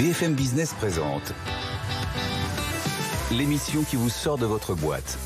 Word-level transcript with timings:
BFM 0.00 0.32
Business 0.32 0.72
présente 0.72 1.34
l'émission 3.30 3.82
qui 3.82 3.96
vous 3.96 4.08
sort 4.08 4.38
de 4.38 4.46
votre 4.46 4.74
boîte. 4.74 5.18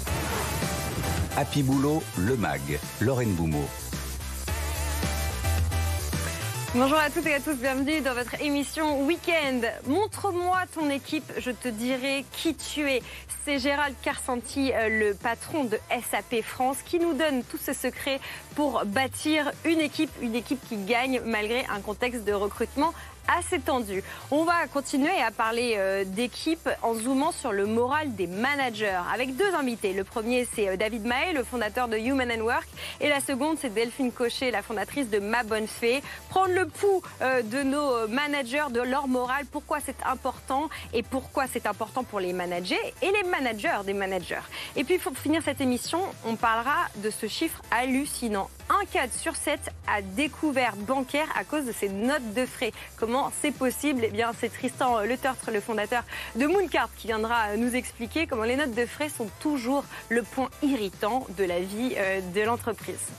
Happy 1.36 1.62
Boulot, 1.62 2.02
le 2.18 2.36
MAG, 2.36 2.80
Lorraine 3.00 3.34
Boumeau. 3.34 3.68
Bonjour 6.74 6.98
à 6.98 7.08
toutes 7.08 7.26
et 7.26 7.34
à 7.34 7.38
tous, 7.38 7.54
bienvenue 7.54 8.00
dans 8.00 8.14
votre 8.14 8.42
émission 8.42 9.06
Weekend. 9.06 9.64
Montre-moi 9.86 10.58
ton 10.74 10.90
équipe, 10.90 11.32
je 11.38 11.52
te 11.52 11.68
dirai 11.68 12.24
qui 12.32 12.56
tu 12.56 12.90
es. 12.90 13.00
C'est 13.44 13.60
Gérald 13.60 13.94
Carsanti, 14.02 14.72
euh, 14.72 14.88
le 14.88 15.14
patron 15.14 15.62
de 15.62 15.78
SAP 16.10 16.42
France, 16.42 16.78
qui 16.84 16.98
nous 16.98 17.12
donne 17.12 17.44
tous 17.44 17.58
ses 17.58 17.74
secrets 17.74 18.18
pour 18.56 18.84
bâtir 18.86 19.52
une 19.64 19.78
équipe, 19.78 20.10
une 20.20 20.34
équipe 20.34 20.58
qui 20.68 20.78
gagne 20.78 21.20
malgré 21.24 21.64
un 21.66 21.80
contexte 21.80 22.24
de 22.24 22.32
recrutement 22.32 22.92
assez 23.28 23.58
tendu. 23.58 24.02
On 24.30 24.44
va 24.44 24.66
continuer 24.72 25.20
à 25.20 25.30
parler 25.30 25.74
euh, 25.76 26.04
d'équipe 26.04 26.68
en 26.82 26.94
zoomant 26.94 27.32
sur 27.32 27.52
le 27.52 27.66
moral 27.66 28.14
des 28.14 28.26
managers 28.26 29.00
avec 29.12 29.36
deux 29.36 29.54
invités. 29.54 29.92
Le 29.92 30.04
premier, 30.04 30.46
c'est 30.54 30.68
euh, 30.68 30.76
David 30.76 31.04
Mahé, 31.04 31.32
le 31.32 31.44
fondateur 31.44 31.88
de 31.88 31.96
Human 31.96 32.30
and 32.30 32.42
Work. 32.42 32.66
Et 33.00 33.08
la 33.08 33.20
seconde, 33.20 33.56
c'est 33.60 33.72
Delphine 33.72 34.12
Cochet, 34.12 34.50
la 34.50 34.62
fondatrice 34.62 35.08
de 35.10 35.18
Ma 35.18 35.42
Bonne 35.42 35.66
Fée. 35.66 36.02
Prendre 36.28 36.54
le 36.54 36.66
pouls 36.66 37.02
euh, 37.22 37.42
de 37.42 37.62
nos 37.62 38.08
managers, 38.08 38.66
de 38.70 38.80
leur 38.80 39.08
morale, 39.08 39.44
pourquoi 39.50 39.78
c'est 39.84 40.02
important 40.04 40.68
et 40.92 41.02
pourquoi 41.02 41.44
c'est 41.50 41.66
important 41.66 42.04
pour 42.04 42.20
les 42.20 42.32
managers 42.32 42.94
et 43.02 43.10
les 43.10 43.28
managers 43.28 43.82
des 43.84 43.94
managers. 43.94 44.42
Et 44.76 44.84
puis, 44.84 44.98
pour 44.98 45.16
finir 45.16 45.42
cette 45.44 45.60
émission, 45.60 46.00
on 46.26 46.36
parlera 46.36 46.86
de 46.96 47.10
ce 47.10 47.26
chiffre 47.26 47.60
hallucinant. 47.70 48.50
Un 48.70 48.84
cadre 48.86 49.12
sur 49.12 49.36
sept 49.36 49.60
a 49.86 50.00
découvert 50.00 50.74
bancaire 50.76 51.28
à 51.36 51.44
cause 51.44 51.66
de 51.66 51.72
ses 51.72 51.90
notes 51.90 52.32
de 52.34 52.46
frais. 52.46 52.72
C'est 53.40 53.52
possible 53.52 54.02
Eh 54.04 54.10
bien, 54.10 54.32
c'est 54.38 54.48
Tristan 54.52 55.00
Le 55.00 55.16
le 55.52 55.60
fondateur 55.60 56.02
de 56.36 56.46
Mooncard, 56.46 56.88
qui 56.96 57.06
viendra 57.06 57.56
nous 57.56 57.74
expliquer 57.74 58.26
comment 58.26 58.44
les 58.44 58.56
notes 58.56 58.74
de 58.74 58.86
frais 58.86 59.08
sont 59.08 59.28
toujours 59.40 59.84
le 60.08 60.22
point 60.22 60.50
irritant 60.62 61.26
de 61.38 61.44
la 61.44 61.60
vie 61.60 61.94
euh, 61.96 62.20
de 62.34 62.40
l'entreprise. 62.42 63.12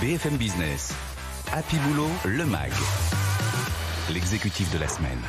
BFM 0.00 0.36
Business, 0.36 0.92
Happy 1.52 1.76
Boulot, 1.76 2.10
le 2.24 2.44
MAG, 2.46 2.72
l'exécutif 4.10 4.72
de 4.72 4.78
la 4.78 4.88
semaine. 4.88 5.20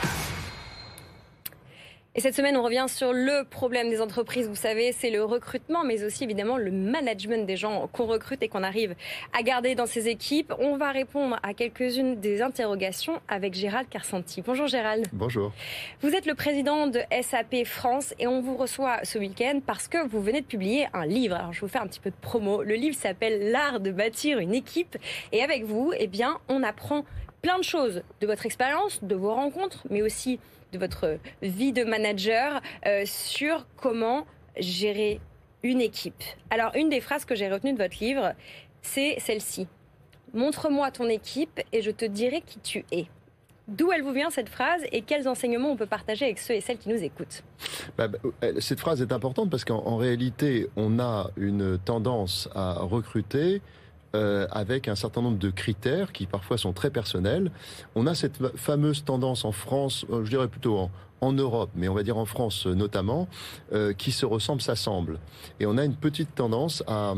Et 2.18 2.22
cette 2.22 2.34
semaine, 2.34 2.56
on 2.56 2.64
revient 2.64 2.86
sur 2.88 3.12
le 3.12 3.44
problème 3.44 3.90
des 3.90 4.00
entreprises. 4.00 4.48
Vous 4.48 4.56
savez, 4.56 4.94
c'est 4.94 5.10
le 5.10 5.22
recrutement, 5.26 5.84
mais 5.84 6.02
aussi 6.02 6.24
évidemment 6.24 6.56
le 6.56 6.72
management 6.72 7.46
des 7.46 7.58
gens 7.58 7.90
qu'on 7.92 8.06
recrute 8.06 8.42
et 8.42 8.48
qu'on 8.48 8.64
arrive 8.64 8.96
à 9.38 9.44
garder 9.44 9.76
dans 9.76 9.86
ses 9.86 10.08
équipes. 10.08 10.54
On 10.58 10.78
va 10.78 10.94
répondre 10.94 11.38
à 11.44 11.54
quelques-unes 11.54 12.22
des 12.22 12.42
interrogations 12.42 13.20
avec 13.28 13.54
Gérald 13.54 13.90
Carsanti. 13.90 14.42
Bonjour 14.42 14.68
Gérald. 14.68 15.08
Bonjour. 15.12 15.52
Vous 16.00 16.16
êtes 16.16 16.26
le 16.26 16.36
président 16.36 16.88
de 16.88 17.02
SAP 17.22 17.66
France 17.66 18.14
et 18.18 18.28
on 18.28 18.40
vous 18.40 18.56
reçoit 18.56 19.04
ce 19.04 19.20
week-end 19.20 19.60
parce 19.66 19.90
que 19.90 20.08
vous 20.08 20.22
venez 20.22 20.40
de 20.40 20.46
publier 20.48 20.88
un 20.94 21.06
livre. 21.06 21.36
Alors 21.36 21.52
je 21.52 21.60
vous 21.60 21.68
faire 21.68 21.82
un 21.82 21.88
petit 21.88 22.00
peu 22.00 22.12
de 22.12 22.16
promo. 22.22 22.64
Le 22.64 22.76
livre 22.76 22.96
s'appelle 22.96 23.52
L'art 23.52 23.82
de 23.82 23.92
bâtir 23.92 24.40
une 24.40 24.54
équipe. 24.54 24.98
Et 25.34 25.44
avec 25.44 25.66
vous, 25.66 25.92
eh 25.98 26.08
bien, 26.08 26.38
on 26.48 26.64
apprend 26.64 27.04
plein 27.42 27.58
de 27.58 27.64
choses 27.66 28.04
de 28.22 28.26
votre 28.26 28.46
expérience, 28.46 29.04
de 29.04 29.16
vos 29.16 29.36
rencontres, 29.36 29.84
mais 29.90 30.02
aussi 30.02 30.40
de 30.76 30.80
votre 30.80 31.18
vie 31.42 31.74
de 31.74 31.84
manager 31.84 32.62
euh, 32.86 33.04
sur 33.06 33.66
comment 33.78 34.26
gérer 34.58 35.20
une 35.64 35.82
équipe. 35.82 36.24
Alors, 36.50 36.72
une 36.76 36.90
des 36.90 37.02
phrases 37.02 37.26
que 37.26 37.36
j'ai 37.36 37.50
retenues 37.50 37.74
de 37.74 37.82
votre 37.82 37.98
livre, 38.00 38.34
c'est 38.82 39.20
celle-ci. 39.20 39.68
Montre-moi 40.34 40.92
ton 40.92 41.10
équipe 41.10 41.62
et 41.74 41.82
je 41.82 41.92
te 41.92 42.06
dirai 42.06 42.42
qui 42.46 42.60
tu 42.60 42.86
es. 42.92 43.08
D'où 43.68 43.92
elle 43.92 44.04
vous 44.04 44.12
vient 44.12 44.30
cette 44.30 44.50
phrase 44.50 44.82
et 44.92 45.02
quels 45.02 45.28
enseignements 45.28 45.72
on 45.72 45.76
peut 45.76 45.88
partager 45.88 46.26
avec 46.26 46.38
ceux 46.38 46.54
et 46.54 46.62
celles 46.62 46.78
qui 46.78 46.90
nous 46.90 47.04
écoutent? 47.04 47.44
Bah, 47.98 48.08
bah, 48.08 48.20
Cette 48.60 48.80
phrase 48.80 49.02
est 49.02 49.12
importante 49.12 49.50
parce 49.50 49.66
qu'en 49.66 49.98
réalité, 49.98 50.68
on 50.76 51.00
a 51.00 51.32
une 51.36 51.80
tendance 51.80 52.48
à 52.54 52.74
recruter 52.74 53.62
euh, 54.16 54.48
avec 54.52 54.88
un 54.88 54.96
certain 54.96 55.22
nombre 55.22 55.38
de 55.38 55.50
critères 55.50 56.14
qui 56.14 56.26
parfois 56.26 56.58
sont 56.58 56.72
très 56.72 56.90
personnels. 56.90 57.52
On 57.96 58.08
a 58.08 58.16
cette 58.16 58.38
fameuse 58.56 59.04
tendance 59.04 59.44
en 59.44 59.52
France, 59.52 60.06
euh, 60.10 60.24
je 60.24 60.30
dirais 60.30 60.48
plutôt 60.48 60.78
en, 60.78 60.92
en 61.20 61.34
Europe, 61.34 61.70
mais 61.76 61.90
on 61.90 61.94
va 61.94 62.04
dire 62.04 62.18
en 62.18 62.26
France 62.26 62.66
notamment, 62.66 63.28
euh, 63.74 63.92
qui 63.94 64.12
se 64.12 64.26
ressemblent, 64.26 64.62
s'assemblent. 64.62 65.20
Et 65.60 65.66
on 65.66 65.78
a 65.78 65.84
une 65.84 65.96
petite 65.96 66.34
tendance 66.34 66.82
à, 66.88 67.14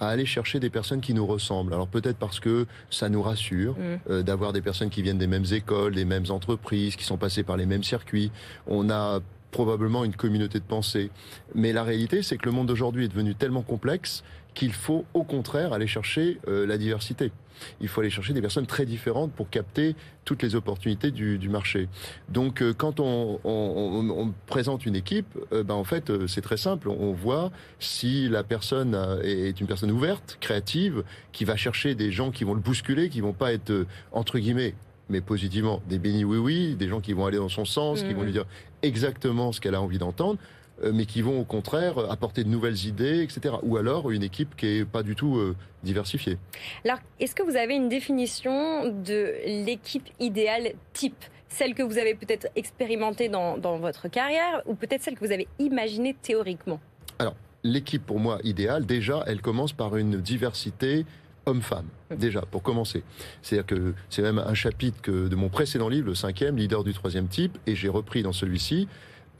à, 0.00 0.08
aller 0.08 0.26
chercher 0.26 0.60
des 0.60 0.70
personnes 0.70 1.00
qui 1.00 1.14
nous 1.14 1.26
ressemblent. 1.26 1.72
Alors 1.72 1.88
peut-être 1.88 2.18
parce 2.18 2.40
que 2.40 2.66
ça 2.90 3.08
nous 3.08 3.22
rassure 3.22 3.76
mm. 4.08 4.22
d'avoir 4.22 4.52
des 4.52 4.60
personnes 4.60 4.90
qui 4.90 5.00
viennent 5.00 5.18
des 5.18 5.26
mêmes 5.26 5.46
écoles, 5.50 5.94
des 5.94 6.04
mêmes 6.04 6.26
entreprises, 6.28 6.96
qui 6.96 7.04
sont 7.04 7.16
passées 7.16 7.42
par 7.42 7.56
les 7.56 7.66
mêmes 7.66 7.84
circuits. 7.84 8.30
On 8.66 8.90
a 8.90 9.20
probablement 9.54 10.04
une 10.04 10.16
communauté 10.16 10.58
de 10.58 10.64
pensée. 10.64 11.10
Mais 11.54 11.72
la 11.72 11.84
réalité, 11.84 12.22
c'est 12.22 12.36
que 12.36 12.46
le 12.46 12.50
monde 12.50 12.66
d'aujourd'hui 12.66 13.04
est 13.04 13.08
devenu 13.08 13.36
tellement 13.36 13.62
complexe 13.62 14.24
qu'il 14.54 14.72
faut 14.72 15.04
au 15.14 15.24
contraire 15.24 15.72
aller 15.72 15.86
chercher 15.86 16.38
euh, 16.48 16.66
la 16.66 16.78
diversité. 16.78 17.32
Il 17.80 17.88
faut 17.88 18.00
aller 18.00 18.10
chercher 18.10 18.32
des 18.32 18.40
personnes 18.40 18.66
très 18.66 18.84
différentes 18.84 19.32
pour 19.32 19.48
capter 19.48 19.94
toutes 20.24 20.42
les 20.42 20.54
opportunités 20.54 21.10
du, 21.12 21.48
marché. 21.48 21.88
Donc 22.28 22.62
euh, 22.62 22.72
quand 22.72 22.98
on, 22.98 24.32
présente 24.46 24.86
une 24.86 24.96
équipe, 24.96 25.26
euh, 25.52 25.62
ben, 25.62 25.74
en 25.74 25.84
fait 25.84 26.26
c'est 26.26 26.40
très 26.40 26.56
simple. 26.56 26.88
On 26.88 27.12
voit 27.12 27.50
si 27.78 28.28
la 28.28 28.42
personne 28.42 28.96
est 29.22 29.60
une 29.60 29.66
personne 29.66 29.90
ouverte, 29.90 30.38
créative, 30.40 31.04
qui 31.32 31.44
va 31.44 31.56
chercher 31.56 31.94
des 31.94 32.10
gens 32.10 32.30
qui 32.30 32.44
vont 32.44 32.54
le 32.54 32.60
bousculer, 32.60 33.08
qui 33.08 33.20
vont 33.20 33.32
pas 33.32 33.52
être 33.52 33.86
entre 34.12 34.38
guillemets 34.38 34.74
mais 35.10 35.20
positivement, 35.20 35.82
des 35.86 35.98
bénis 35.98 36.24
oui-oui, 36.24 36.76
des 36.76 36.88
gens 36.88 37.02
qui 37.02 37.12
vont 37.12 37.26
aller 37.26 37.36
dans 37.36 37.50
son 37.50 37.66
sens, 37.66 38.02
qui 38.02 38.14
vont 38.14 38.22
mmh. 38.22 38.24
lui 38.24 38.32
dire 38.32 38.46
exactement 38.82 39.52
ce 39.52 39.60
qu'elle 39.60 39.74
a 39.74 39.82
envie 39.82 39.98
d'entendre, 39.98 40.38
euh, 40.38 40.44
mais 40.82 41.06
qui 41.06 41.22
vont 41.22 41.40
au 41.40 41.44
contraire 41.44 41.98
apporter 42.10 42.44
de 42.44 42.48
nouvelles 42.48 42.86
idées, 42.86 43.22
etc. 43.22 43.54
Ou 43.62 43.76
alors 43.76 44.10
une 44.10 44.22
équipe 44.22 44.56
qui 44.56 44.66
est 44.66 44.84
pas 44.84 45.02
du 45.02 45.14
tout 45.14 45.36
euh, 45.36 45.56
diversifiée. 45.82 46.38
Alors, 46.84 46.98
est-ce 47.20 47.34
que 47.34 47.42
vous 47.42 47.56
avez 47.56 47.74
une 47.74 47.88
définition 47.88 48.88
de 48.88 49.34
l'équipe 49.64 50.08
idéale 50.20 50.72
type? 50.92 51.24
Celle 51.48 51.74
que 51.74 51.82
vous 51.82 51.98
avez 51.98 52.14
peut-être 52.14 52.48
expérimentée 52.56 53.28
dans, 53.28 53.56
dans 53.58 53.78
votre 53.78 54.08
carrière 54.08 54.62
ou 54.66 54.74
peut-être 54.74 55.02
celle 55.02 55.14
que 55.14 55.24
vous 55.24 55.32
avez 55.32 55.46
imaginée 55.60 56.16
théoriquement? 56.20 56.80
Alors, 57.20 57.36
l'équipe 57.62 58.04
pour 58.04 58.18
moi 58.18 58.38
idéale, 58.42 58.86
déjà, 58.86 59.22
elle 59.26 59.40
commence 59.40 59.72
par 59.72 59.96
une 59.96 60.20
diversité 60.20 61.06
homme-femme, 61.46 61.86
déjà, 62.10 62.42
pour 62.42 62.62
commencer. 62.62 63.02
C'est-à-dire 63.42 63.66
que 63.66 63.94
c'est 64.08 64.22
même 64.22 64.38
un 64.38 64.54
chapitre 64.54 65.00
que, 65.02 65.28
de 65.28 65.36
mon 65.36 65.48
précédent 65.48 65.88
livre, 65.88 66.08
le 66.08 66.14
cinquième, 66.14 66.56
Leader 66.56 66.84
du 66.84 66.94
troisième 66.94 67.28
type, 67.28 67.58
et 67.66 67.76
j'ai 67.76 67.88
repris 67.88 68.22
dans 68.22 68.32
celui-ci 68.32 68.88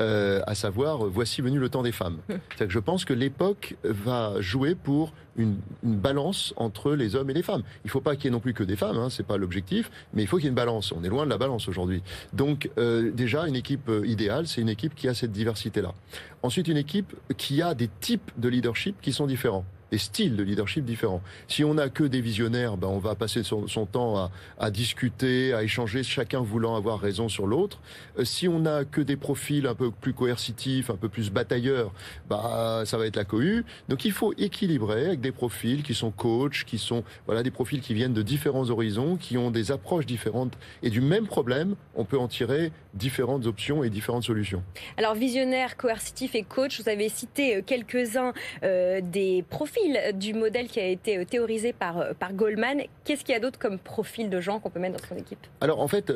euh, 0.02 0.40
à 0.46 0.54
savoir 0.54 1.04
voici 1.06 1.40
venu 1.40 1.58
le 1.58 1.68
temps 1.68 1.82
des 1.82 1.92
femmes. 1.92 2.18
C'est 2.56 2.66
que 2.66 2.72
je 2.72 2.78
pense 2.78 3.04
que 3.04 3.12
l'époque 3.12 3.76
va 3.84 4.40
jouer 4.40 4.74
pour 4.74 5.12
une, 5.36 5.56
balance 5.82 6.54
entre 6.56 6.94
les 6.94 7.16
hommes 7.16 7.30
et 7.30 7.34
les 7.34 7.42
femmes. 7.42 7.62
Il 7.84 7.88
ne 7.88 7.90
faut 7.90 8.00
pas 8.00 8.16
qu'il 8.16 8.26
y 8.26 8.28
ait 8.28 8.30
non 8.30 8.40
plus 8.40 8.54
que 8.54 8.62
des 8.62 8.76
femmes, 8.76 8.96
hein, 8.96 9.08
c'est 9.10 9.26
pas 9.26 9.36
l'objectif, 9.36 9.90
mais 10.12 10.22
il 10.22 10.26
faut 10.26 10.36
qu'il 10.36 10.44
y 10.44 10.46
ait 10.46 10.50
une 10.50 10.54
balance. 10.54 10.92
On 10.92 11.02
est 11.04 11.08
loin 11.08 11.24
de 11.24 11.30
la 11.30 11.38
balance 11.38 11.68
aujourd'hui. 11.68 12.02
Donc 12.32 12.70
euh, 12.78 13.10
déjà 13.12 13.46
une 13.46 13.56
équipe 13.56 13.88
euh, 13.88 14.06
idéale, 14.06 14.46
c'est 14.46 14.60
une 14.60 14.68
équipe 14.68 14.94
qui 14.94 15.08
a 15.08 15.14
cette 15.14 15.32
diversité-là. 15.32 15.94
Ensuite 16.42 16.68
une 16.68 16.76
équipe 16.76 17.14
qui 17.36 17.62
a 17.62 17.74
des 17.74 17.88
types 18.00 18.30
de 18.36 18.48
leadership 18.48 18.96
qui 19.00 19.12
sont 19.12 19.26
différents 19.26 19.64
des 19.94 19.98
styles 19.98 20.34
de 20.34 20.42
leadership 20.42 20.84
différents. 20.84 21.22
Si 21.46 21.62
on 21.62 21.74
n'a 21.74 21.88
que 21.88 22.02
des 22.02 22.20
visionnaires, 22.20 22.76
ben 22.76 22.88
on 22.88 22.98
va 22.98 23.14
passer 23.14 23.44
son, 23.44 23.86
temps 23.86 24.28
à, 24.58 24.70
discuter, 24.72 25.54
à 25.54 25.62
échanger, 25.62 26.02
chacun 26.02 26.40
voulant 26.40 26.74
avoir 26.74 26.98
raison 26.98 27.28
sur 27.28 27.46
l'autre. 27.46 27.78
Euh, 28.18 28.24
si 28.24 28.48
on 28.48 28.58
n'a 28.58 28.84
que 28.84 29.00
des 29.00 29.14
profils 29.14 29.68
un 29.68 29.76
peu 29.76 29.92
plus 29.92 30.12
coercitifs, 30.12 30.90
un 30.90 30.96
peu 30.96 31.08
plus 31.08 31.30
batailleurs, 31.30 31.92
ben, 32.28 32.82
ça 32.84 32.98
va 32.98 33.06
être 33.06 33.14
la 33.14 33.24
cohue. 33.24 33.64
Donc 33.88 34.04
il 34.04 34.10
faut 34.10 34.34
équilibrer 34.36 35.06
avec 35.06 35.20
des 35.20 35.30
profils 35.30 35.84
qui 35.84 35.94
sont 35.94 36.10
coachs, 36.10 36.64
qui 36.64 36.78
sont 36.78 37.04
voilà 37.26 37.44
des 37.44 37.52
profils 37.52 37.80
qui 37.80 37.94
viennent 37.94 38.14
de 38.14 38.22
différents 38.22 38.70
horizons, 38.70 39.14
qui 39.16 39.38
ont 39.38 39.52
des 39.52 39.70
approches 39.70 40.06
différentes 40.06 40.58
et 40.82 40.90
du 40.90 41.02
même 41.02 41.28
problème, 41.28 41.76
on 41.94 42.04
peut 42.04 42.18
en 42.18 42.26
tirer 42.26 42.72
différentes 42.94 43.46
options 43.46 43.84
et 43.84 43.90
différentes 43.90 44.24
solutions. 44.24 44.64
Alors 44.96 45.14
visionnaire, 45.14 45.76
coercitif 45.76 46.34
et 46.34 46.42
coach, 46.42 46.80
vous 46.80 46.88
avez 46.88 47.08
cité 47.08 47.56
euh, 47.56 47.62
quelques-uns 47.64 48.32
euh, 48.62 49.00
des 49.00 49.44
profils 49.48 49.83
du 50.14 50.34
modèle 50.34 50.68
qui 50.68 50.80
a 50.80 50.86
été 50.86 51.18
euh, 51.18 51.24
théorisé 51.24 51.72
par, 51.72 51.98
euh, 51.98 52.12
par 52.18 52.32
Goldman. 52.32 52.82
Qu'est-ce 53.04 53.24
qu'il 53.24 53.32
y 53.32 53.36
a 53.36 53.40
d'autre 53.40 53.58
comme 53.58 53.78
profil 53.78 54.30
de 54.30 54.40
gens 54.40 54.60
qu'on 54.60 54.70
peut 54.70 54.80
mettre 54.80 55.00
dans 55.00 55.08
son 55.08 55.16
équipe 55.16 55.38
Alors 55.60 55.80
en 55.80 55.88
fait, 55.88 56.12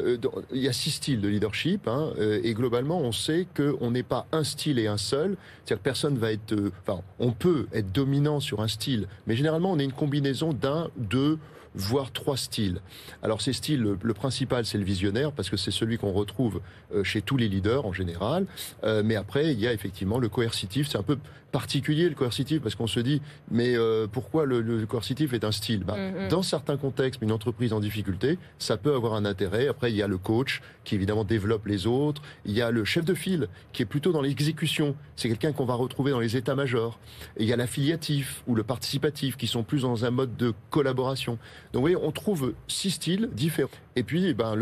il 0.52 0.60
y 0.60 0.68
a 0.68 0.72
six 0.72 0.90
styles 0.90 1.20
de 1.20 1.28
leadership 1.28 1.88
hein, 1.88 2.12
et 2.18 2.54
globalement, 2.54 2.98
on 3.00 3.12
sait 3.12 3.46
qu'on 3.56 3.90
n'est 3.90 4.02
pas 4.02 4.26
un 4.32 4.44
style 4.44 4.78
et 4.78 4.86
un 4.86 4.96
seul. 4.96 5.36
C'est-à-dire 5.64 5.78
que 5.78 5.84
personne 5.84 6.18
va 6.18 6.32
être... 6.32 6.54
Enfin, 6.82 7.02
on 7.18 7.32
peut 7.32 7.66
être 7.72 7.92
dominant 7.92 8.40
sur 8.40 8.60
un 8.60 8.68
style, 8.68 9.06
mais 9.26 9.36
généralement, 9.36 9.72
on 9.72 9.78
est 9.78 9.84
une 9.84 9.92
combinaison 9.92 10.52
d'un, 10.52 10.90
deux 10.96 11.38
voire 11.74 12.12
trois 12.12 12.36
styles. 12.36 12.80
Alors 13.22 13.40
ces 13.40 13.52
styles, 13.52 13.96
le, 14.00 14.14
principal 14.14 14.64
c'est 14.64 14.78
le 14.78 14.84
visionnaire 14.84 15.32
parce 15.32 15.50
que 15.50 15.56
c'est 15.56 15.70
celui 15.70 15.98
qu'on 15.98 16.12
retrouve 16.12 16.60
euh, 16.94 17.04
chez 17.04 17.22
tous 17.22 17.36
les 17.36 17.48
leaders 17.48 17.86
en 17.86 17.92
général. 17.92 18.46
Euh, 18.84 19.02
mais 19.04 19.16
après 19.16 19.52
il 19.52 19.60
y 19.60 19.66
a 19.66 19.72
effectivement 19.72 20.18
le 20.18 20.28
coercitif. 20.28 20.88
C'est 20.88 20.98
un 20.98 21.02
peu 21.02 21.18
particulier 21.52 22.08
le 22.08 22.14
coercitif 22.14 22.60
parce 22.60 22.74
qu'on 22.74 22.86
se 22.86 23.00
dit 23.00 23.22
mais 23.50 23.76
euh, 23.76 24.06
pourquoi 24.10 24.44
le, 24.44 24.86
coercitif 24.86 25.32
est 25.32 25.44
un 25.44 25.52
style? 25.52 25.84
Bah, 25.84 25.96
mm-hmm. 25.96 26.28
Dans 26.28 26.42
certains 26.42 26.76
contextes, 26.76 27.22
une 27.22 27.32
entreprise 27.32 27.72
en 27.72 27.80
difficulté, 27.80 28.38
ça 28.58 28.76
peut 28.76 28.94
avoir 28.94 29.14
un 29.14 29.24
intérêt. 29.24 29.68
Après 29.68 29.90
il 29.90 29.96
y 29.96 30.02
a 30.02 30.08
le 30.08 30.18
coach 30.18 30.60
qui 30.84 30.94
évidemment 30.94 31.24
développe 31.24 31.66
les 31.66 31.86
autres. 31.86 32.22
Il 32.44 32.52
y 32.52 32.62
a 32.62 32.70
le 32.70 32.84
chef 32.84 33.04
de 33.04 33.14
file 33.14 33.48
qui 33.72 33.82
est 33.82 33.86
plutôt 33.86 34.12
dans 34.12 34.22
l'exécution. 34.22 34.96
C'est 35.16 35.28
quelqu'un 35.28 35.52
qu'on 35.52 35.64
va 35.64 35.74
retrouver 35.74 36.10
dans 36.10 36.20
les 36.20 36.36
états-majors. 36.36 36.98
Il 37.38 37.46
y 37.46 37.52
a 37.52 37.56
l'affiliatif 37.56 38.42
ou 38.46 38.54
le 38.54 38.62
participatif 38.62 39.36
qui 39.36 39.46
sont 39.46 39.62
plus 39.62 39.82
dans 39.82 40.04
un 40.04 40.10
mode 40.10 40.36
de 40.36 40.52
collaboration. 40.70 41.38
Donc 41.72 41.80
vous 41.80 41.80
voyez, 41.80 41.96
on 41.96 42.12
trouve 42.12 42.54
six 42.66 42.90
styles 42.92 43.28
différents. 43.32 43.68
Et 43.96 44.02
puis, 44.02 44.26
eh 44.26 44.34
ben, 44.34 44.54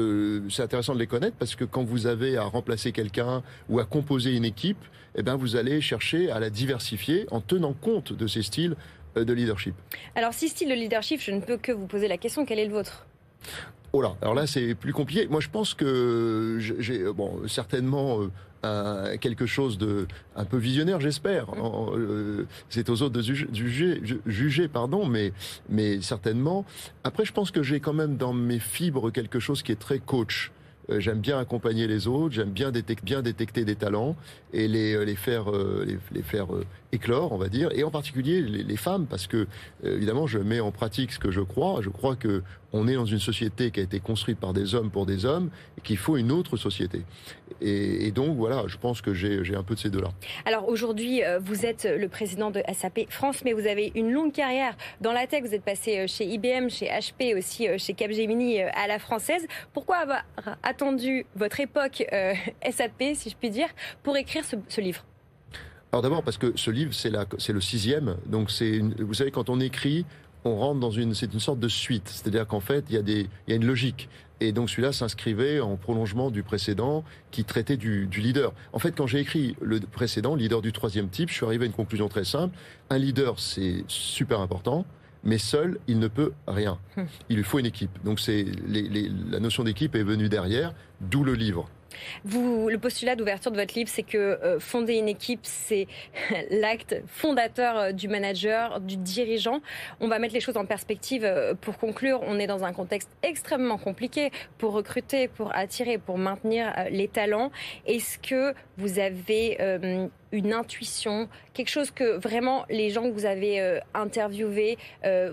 c'est 0.50 0.62
intéressant 0.62 0.94
de 0.94 0.98
les 0.98 1.06
connaître 1.06 1.36
parce 1.36 1.54
que 1.54 1.64
quand 1.64 1.84
vous 1.84 2.06
avez 2.06 2.36
à 2.36 2.44
remplacer 2.44 2.92
quelqu'un 2.92 3.42
ou 3.68 3.78
à 3.78 3.84
composer 3.84 4.34
une 4.34 4.44
équipe, 4.44 4.84
eh 5.14 5.22
ben, 5.22 5.36
vous 5.36 5.56
allez 5.56 5.80
chercher 5.80 6.30
à 6.30 6.40
la 6.40 6.50
diversifier 6.50 7.26
en 7.30 7.40
tenant 7.40 7.74
compte 7.74 8.12
de 8.12 8.26
ces 8.26 8.42
styles 8.42 8.76
euh, 9.16 9.24
de 9.24 9.32
leadership. 9.32 9.74
Alors, 10.14 10.34
six 10.34 10.48
styles 10.48 10.68
de 10.68 10.74
leadership, 10.74 11.20
je 11.20 11.30
ne 11.30 11.40
peux 11.40 11.56
que 11.56 11.72
vous 11.72 11.86
poser 11.86 12.08
la 12.08 12.18
question, 12.18 12.44
quel 12.44 12.58
est 12.58 12.66
le 12.66 12.72
vôtre? 12.72 13.06
Oh 13.92 14.02
là, 14.02 14.14
alors 14.20 14.34
là 14.34 14.46
c'est 14.46 14.74
plus 14.74 14.92
compliqué. 14.92 15.26
Moi 15.28 15.40
je 15.40 15.48
pense 15.48 15.72
que 15.72 16.58
j'ai 16.58 17.04
bon 17.12 17.48
certainement 17.48 18.18
quelque 19.20 19.46
chose 19.46 19.78
de 19.78 20.06
un 20.34 20.44
peu 20.44 20.56
visionnaire, 20.56 21.00
j'espère. 21.00 21.46
Euh, 21.94 22.46
c'est 22.68 22.88
aux 22.90 23.02
autres 23.02 23.14
de 23.14 23.22
juger, 23.22 24.00
juger, 24.26 24.68
pardon, 24.68 25.06
mais 25.06 25.32
mais 25.68 26.00
certainement. 26.00 26.64
Après, 27.04 27.24
je 27.24 27.32
pense 27.32 27.50
que 27.50 27.62
j'ai 27.62 27.80
quand 27.80 27.94
même 27.94 28.16
dans 28.16 28.32
mes 28.32 28.58
fibres 28.58 29.10
quelque 29.10 29.40
chose 29.40 29.62
qui 29.62 29.72
est 29.72 29.80
très 29.80 29.98
coach. 29.98 30.52
Euh, 30.88 31.00
j'aime 31.00 31.18
bien 31.18 31.38
accompagner 31.38 31.88
les 31.88 32.06
autres, 32.06 32.34
j'aime 32.34 32.50
bien, 32.50 32.70
bien 33.02 33.20
détecter 33.20 33.64
des 33.64 33.74
talents 33.74 34.14
et 34.52 34.68
les, 34.68 34.94
euh, 34.94 35.04
les 35.04 35.16
faire, 35.16 35.50
les, 35.50 35.98
les 36.12 36.22
faire 36.22 36.46
éclore, 36.92 37.32
on 37.32 37.38
va 37.38 37.48
dire, 37.48 37.70
et 37.72 37.82
en 37.82 37.90
particulier 37.90 38.40
les, 38.40 38.76
femmes, 38.76 39.06
parce 39.06 39.26
que 39.26 39.48
évidemment 39.82 40.28
je 40.28 40.38
mets 40.38 40.60
en 40.60 40.70
pratique 40.70 41.12
ce 41.12 41.18
que 41.18 41.32
je 41.32 41.40
crois. 41.40 41.80
Je 41.82 41.90
crois 41.90 42.14
que 42.14 42.42
on 42.76 42.87
est 42.88 42.94
dans 42.94 43.06
une 43.06 43.19
société 43.19 43.70
qui 43.70 43.81
a 43.81 43.82
été 43.82 44.00
construite 44.00 44.38
par 44.38 44.52
des 44.52 44.75
hommes 44.75 44.90
pour 44.90 45.06
des 45.06 45.25
hommes 45.25 45.50
et 45.78 45.81
qu'il 45.81 45.96
faut 45.96 46.17
une 46.17 46.31
autre 46.31 46.56
société. 46.56 47.02
Et, 47.61 48.11
donc 48.11 48.37
voilà, 48.37 48.64
je 48.67 48.76
pense 48.76 49.00
que 49.00 49.14
j'ai 49.14 49.55
un 49.55 49.62
peu 49.62 49.75
de 49.75 49.81
ces 49.81 49.90
deux-là. 49.90 50.08
Alors 50.44 50.69
aujourd'hui, 50.69 51.25
euh, 51.25 51.38
vous 51.38 51.64
êtes 51.64 51.84
le 51.84 52.08
président 52.08 52.50
de 52.50 52.62
SAP 52.73 53.11
France, 53.11 53.43
mais 53.44 53.52
vous 53.52 53.67
avez 53.67 53.93
une 53.94 54.11
longue 54.11 54.32
carrière 54.32 54.76
dans 55.00 55.12
la 55.12 55.26
tech. 55.26 55.43
Vous 55.43 55.55
êtes 55.55 55.64
passé 55.64 55.99
euh, 55.99 56.06
chez 56.06 56.26
IBM, 56.26 56.69
chez 56.69 56.87
HP, 56.87 57.37
aussi 57.37 57.69
euh, 57.69 57.78
chez 57.78 57.94
Capgemini 57.94 58.61
à 58.61 58.87
la 58.87 58.99
française. 58.99 59.46
Pourquoi 59.73 59.96
avoir 59.96 60.25
attendu 60.62 61.26
votre 61.34 61.61
époque 61.61 62.05
SAP, 62.70 63.14
si 63.14 63.31
je 63.31 63.37
puis 63.37 63.50
dire, 63.50 63.69
pour 64.02 64.17
écrire 64.17 64.44
ce, 64.44 64.81
livre? 64.81 65.05
Alors 65.93 66.02
d'abord 66.02 66.23
parce 66.23 66.37
que 66.37 66.52
ce 66.56 66.70
livre 66.70 66.93
c'est 66.93 67.52
le 67.52 67.61
sixième, 67.61 68.17
donc 68.26 68.50
c'est 68.50 68.81
vous 68.81 69.14
savez 69.14 69.31
quand 69.31 69.49
on 69.49 69.61
écrit, 69.61 70.05
on 70.46 70.56
rentre 70.56 70.81
dans 70.81 70.90
une, 70.90 71.14
c'est 71.14 71.32
une 71.32 71.40
sorte 71.40 71.60
de 71.60 71.69
suite. 71.69 72.08
C'est-à-dire 72.08 72.46
qu'en 72.46 72.60
fait, 72.60 72.84
il 72.88 72.94
y 72.94 72.98
a 72.98 73.02
des, 73.02 73.28
il 73.46 73.50
y 73.50 73.52
a 73.52 73.56
une 73.56 73.66
logique. 73.66 74.08
Et 74.40 74.52
donc 74.52 74.69
celui-là 74.69 74.93
s'inscrivait 74.93 75.60
en 75.60 75.76
prolongement 75.76 76.31
du 76.31 76.43
précédent 76.43 77.04
qui 77.31 77.44
traitait 77.44 77.76
du, 77.76 78.06
leader. 78.06 78.52
En 78.72 78.78
fait, 78.78 78.93
quand 78.93 79.06
j'ai 79.06 79.20
écrit 79.20 79.56
le 79.62 79.81
précédent, 79.81 80.34
leader 80.34 80.60
du 80.60 80.72
troisième 80.72 81.08
type, 81.08 81.31
je 81.31 81.34
suis 81.34 81.46
arrivé 81.46 81.64
à 81.64 81.66
une 81.66 81.72
conclusion 81.72 82.08
très 82.08 82.25
simple. 82.25 82.54
Un 82.90 82.98
leader, 82.98 83.40
c'est 83.40 83.84
super 83.88 84.40
important, 84.40 84.84
mais 85.25 85.38
seul, 85.38 85.78
il 85.88 85.98
ne 85.98 86.08
peut 86.08 86.32
rien. 86.46 86.78
Hum. 86.96 87.06
Il 87.31 87.37
lui 87.37 87.44
faut 87.44 87.58
une 87.58 87.66
équipe. 87.66 87.99
Donc 88.04 88.20
c'est 88.20 88.44
la 88.69 89.40
notion 89.40 89.64
d'équipe 89.64 89.94
est 89.94 90.02
venue 90.02 90.28
derrière, 90.28 90.75
d'où 91.00 91.25
le 91.25 91.34
livre. 91.34 91.69
Le 92.25 92.76
postulat 92.76 93.16
d'ouverture 93.16 93.50
de 93.50 93.56
votre 93.56 93.75
livre, 93.75 93.90
c'est 93.93 94.02
que 94.02 94.19
euh, 94.19 94.60
fonder 94.60 94.94
une 94.94 95.08
équipe, 95.08 95.40
c'est 95.43 95.87
l'acte 96.50 96.96
fondateur 97.06 97.76
euh, 97.76 97.93
du 97.93 98.08
manager, 98.08 98.81
du 98.81 98.96
dirigeant. 98.96 99.60
On 100.00 100.08
va 100.08 100.19
mettre 100.19 100.34
les 100.34 100.40
choses 100.40 100.56
en 100.56 100.66
perspective 100.66 101.25
euh, 101.25 101.54
pour 101.54 101.78
conclure. 101.78 102.20
On 102.22 102.38
est 102.38 102.46
dans 102.46 102.64
un 102.64 102.72
contexte 102.72 103.10
extrêmement 103.22 103.78
compliqué 103.78 104.31
pour 104.58 104.72
recruter, 104.72 105.28
pour 105.28 105.54
attirer, 105.54 105.98
pour 105.98 106.19
maintenir 106.19 106.72
les 106.90 107.08
talents. 107.08 107.50
Est-ce 107.87 108.19
que 108.19 108.54
vous 108.76 108.99
avez 108.99 109.58
une 110.32 110.52
intuition, 110.52 111.28
quelque 111.54 111.69
chose 111.69 111.90
que 111.90 112.16
vraiment 112.19 112.64
les 112.69 112.90
gens 112.90 113.04
que 113.04 113.12
vous 113.12 113.26
avez 113.26 113.81
interviewés 113.94 114.78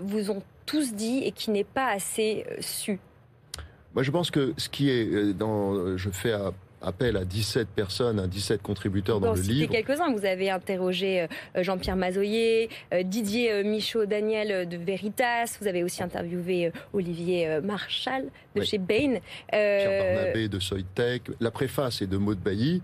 vous 0.00 0.30
ont 0.30 0.42
tous 0.66 0.94
dit 0.94 1.22
et 1.24 1.32
qui 1.32 1.50
n'est 1.50 1.64
pas 1.64 1.88
assez 1.88 2.44
su? 2.60 2.98
Moi, 3.94 4.02
je 4.02 4.10
pense 4.10 4.30
que 4.30 4.54
ce 4.56 4.68
qui 4.68 4.90
est 4.90 5.06
euh, 5.06 5.32
dans, 5.32 5.96
je 5.96 6.10
fais 6.10 6.34
appel 6.82 7.16
à 7.16 7.24
17 7.24 7.68
personnes, 7.68 8.18
à 8.18 8.26
17 8.26 8.60
contributeurs 8.60 9.20
dans 9.20 9.32
le 9.32 9.40
livre. 9.40 9.70
quelques-uns. 9.70 10.12
Vous 10.12 10.26
avez 10.26 10.50
interrogé 10.50 11.22
euh, 11.22 11.62
Jean-Pierre 11.62 11.96
Mazoyer, 11.96 12.68
euh, 12.92 13.02
Didier 13.04 13.62
Michaud-Daniel 13.62 14.68
de 14.68 14.76
Veritas. 14.76 15.56
Vous 15.60 15.68
avez 15.68 15.84
aussi 15.84 16.02
interviewé 16.02 16.72
Olivier 16.92 17.60
Marchal 17.62 18.26
de 18.54 18.62
chez 18.62 18.78
Bain. 18.78 19.18
Pierre 19.50 20.16
Barnabé 20.16 20.48
de 20.48 20.58
Soytech. 20.58 21.22
La 21.40 21.50
préface 21.50 22.02
est 22.02 22.06
de 22.06 22.16
Maud 22.16 22.38
Bailly, 22.38 22.82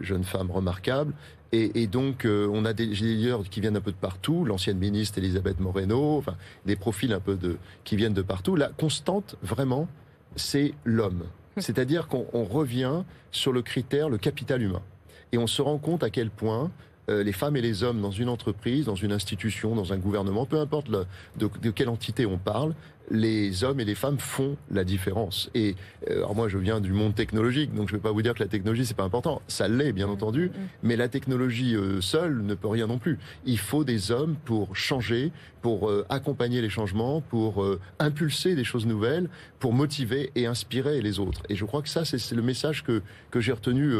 jeune 0.00 0.24
femme 0.24 0.50
remarquable. 0.50 1.12
Et, 1.54 1.86
donc, 1.86 2.24
euh, 2.24 2.48
on 2.50 2.64
a 2.64 2.72
des 2.72 2.86
leaders 2.86 3.42
qui 3.50 3.60
viennent 3.60 3.76
un 3.76 3.82
peu 3.82 3.92
de 3.92 3.96
partout, 3.96 4.46
l'ancienne 4.46 4.78
ministre 4.78 5.18
Elisabeth 5.18 5.60
Moreno, 5.60 6.16
enfin, 6.16 6.34
des 6.64 6.76
profils 6.76 7.12
un 7.12 7.20
peu 7.20 7.36
de, 7.36 7.58
qui 7.84 7.94
viennent 7.94 8.14
de 8.14 8.22
partout. 8.22 8.56
La 8.56 8.68
constante, 8.68 9.36
vraiment, 9.42 9.86
c'est 10.34 10.72
l'homme. 10.84 11.24
C'est-à-dire 11.58 12.08
qu'on 12.08 12.44
revient 12.44 13.02
sur 13.32 13.52
le 13.52 13.60
critère, 13.60 14.08
le 14.08 14.16
capital 14.16 14.62
humain. 14.62 14.80
Et 15.32 15.36
on 15.36 15.46
se 15.46 15.60
rend 15.60 15.76
compte 15.76 16.02
à 16.02 16.08
quel 16.08 16.30
point 16.30 16.70
euh, 17.10 17.22
les 17.22 17.32
femmes 17.32 17.56
et 17.56 17.60
les 17.60 17.82
hommes 17.82 18.00
dans 18.00 18.10
une 18.10 18.30
entreprise, 18.30 18.86
dans 18.86 18.94
une 18.94 19.12
institution, 19.12 19.74
dans 19.74 19.92
un 19.92 19.98
gouvernement, 19.98 20.46
peu 20.46 20.58
importe 20.58 20.90
de, 20.90 21.04
de, 21.36 21.70
quelle 21.70 21.90
entité 21.90 22.24
on 22.24 22.38
parle, 22.38 22.74
les 23.10 23.64
hommes 23.64 23.80
et 23.80 23.84
les 23.84 23.94
femmes 23.94 24.18
font 24.18 24.56
la 24.70 24.84
différence. 24.84 25.50
Et 25.54 25.74
euh, 26.08 26.18
alors 26.18 26.34
moi, 26.34 26.48
je 26.48 26.58
viens 26.58 26.80
du 26.80 26.92
monde 26.92 27.14
technologique, 27.14 27.74
donc 27.74 27.88
je 27.88 27.94
ne 27.94 27.98
vais 27.98 28.02
pas 28.02 28.12
vous 28.12 28.22
dire 28.22 28.34
que 28.34 28.42
la 28.42 28.48
technologie 28.48 28.86
c'est 28.86 28.96
pas 28.96 29.04
important. 29.04 29.42
Ça 29.48 29.68
l'est, 29.68 29.92
bien 29.92 30.06
mmh, 30.06 30.10
entendu, 30.10 30.46
mmh. 30.46 30.60
mais 30.82 30.96
la 30.96 31.08
technologie 31.08 31.74
euh, 31.74 32.00
seule 32.00 32.42
ne 32.42 32.54
peut 32.54 32.68
rien 32.68 32.86
non 32.86 32.98
plus. 32.98 33.18
Il 33.44 33.58
faut 33.58 33.84
des 33.84 34.10
hommes 34.10 34.36
pour 34.44 34.76
changer, 34.76 35.32
pour 35.60 35.88
euh, 35.88 36.06
accompagner 36.08 36.60
les 36.60 36.70
changements, 36.70 37.20
pour 37.20 37.64
impulser 37.98 38.54
des 38.54 38.64
choses 38.64 38.86
nouvelles, 38.86 39.28
pour 39.58 39.72
motiver 39.72 40.30
et 40.34 40.46
inspirer 40.46 41.00
les 41.00 41.18
autres. 41.20 41.42
Et 41.48 41.56
je 41.56 41.64
crois 41.64 41.82
que 41.82 41.88
ça, 41.88 42.04
c'est 42.04 42.34
le 42.34 42.42
message 42.42 42.82
que 42.82 43.02
que 43.30 43.40
j'ai 43.40 43.52
retenu, 43.52 43.90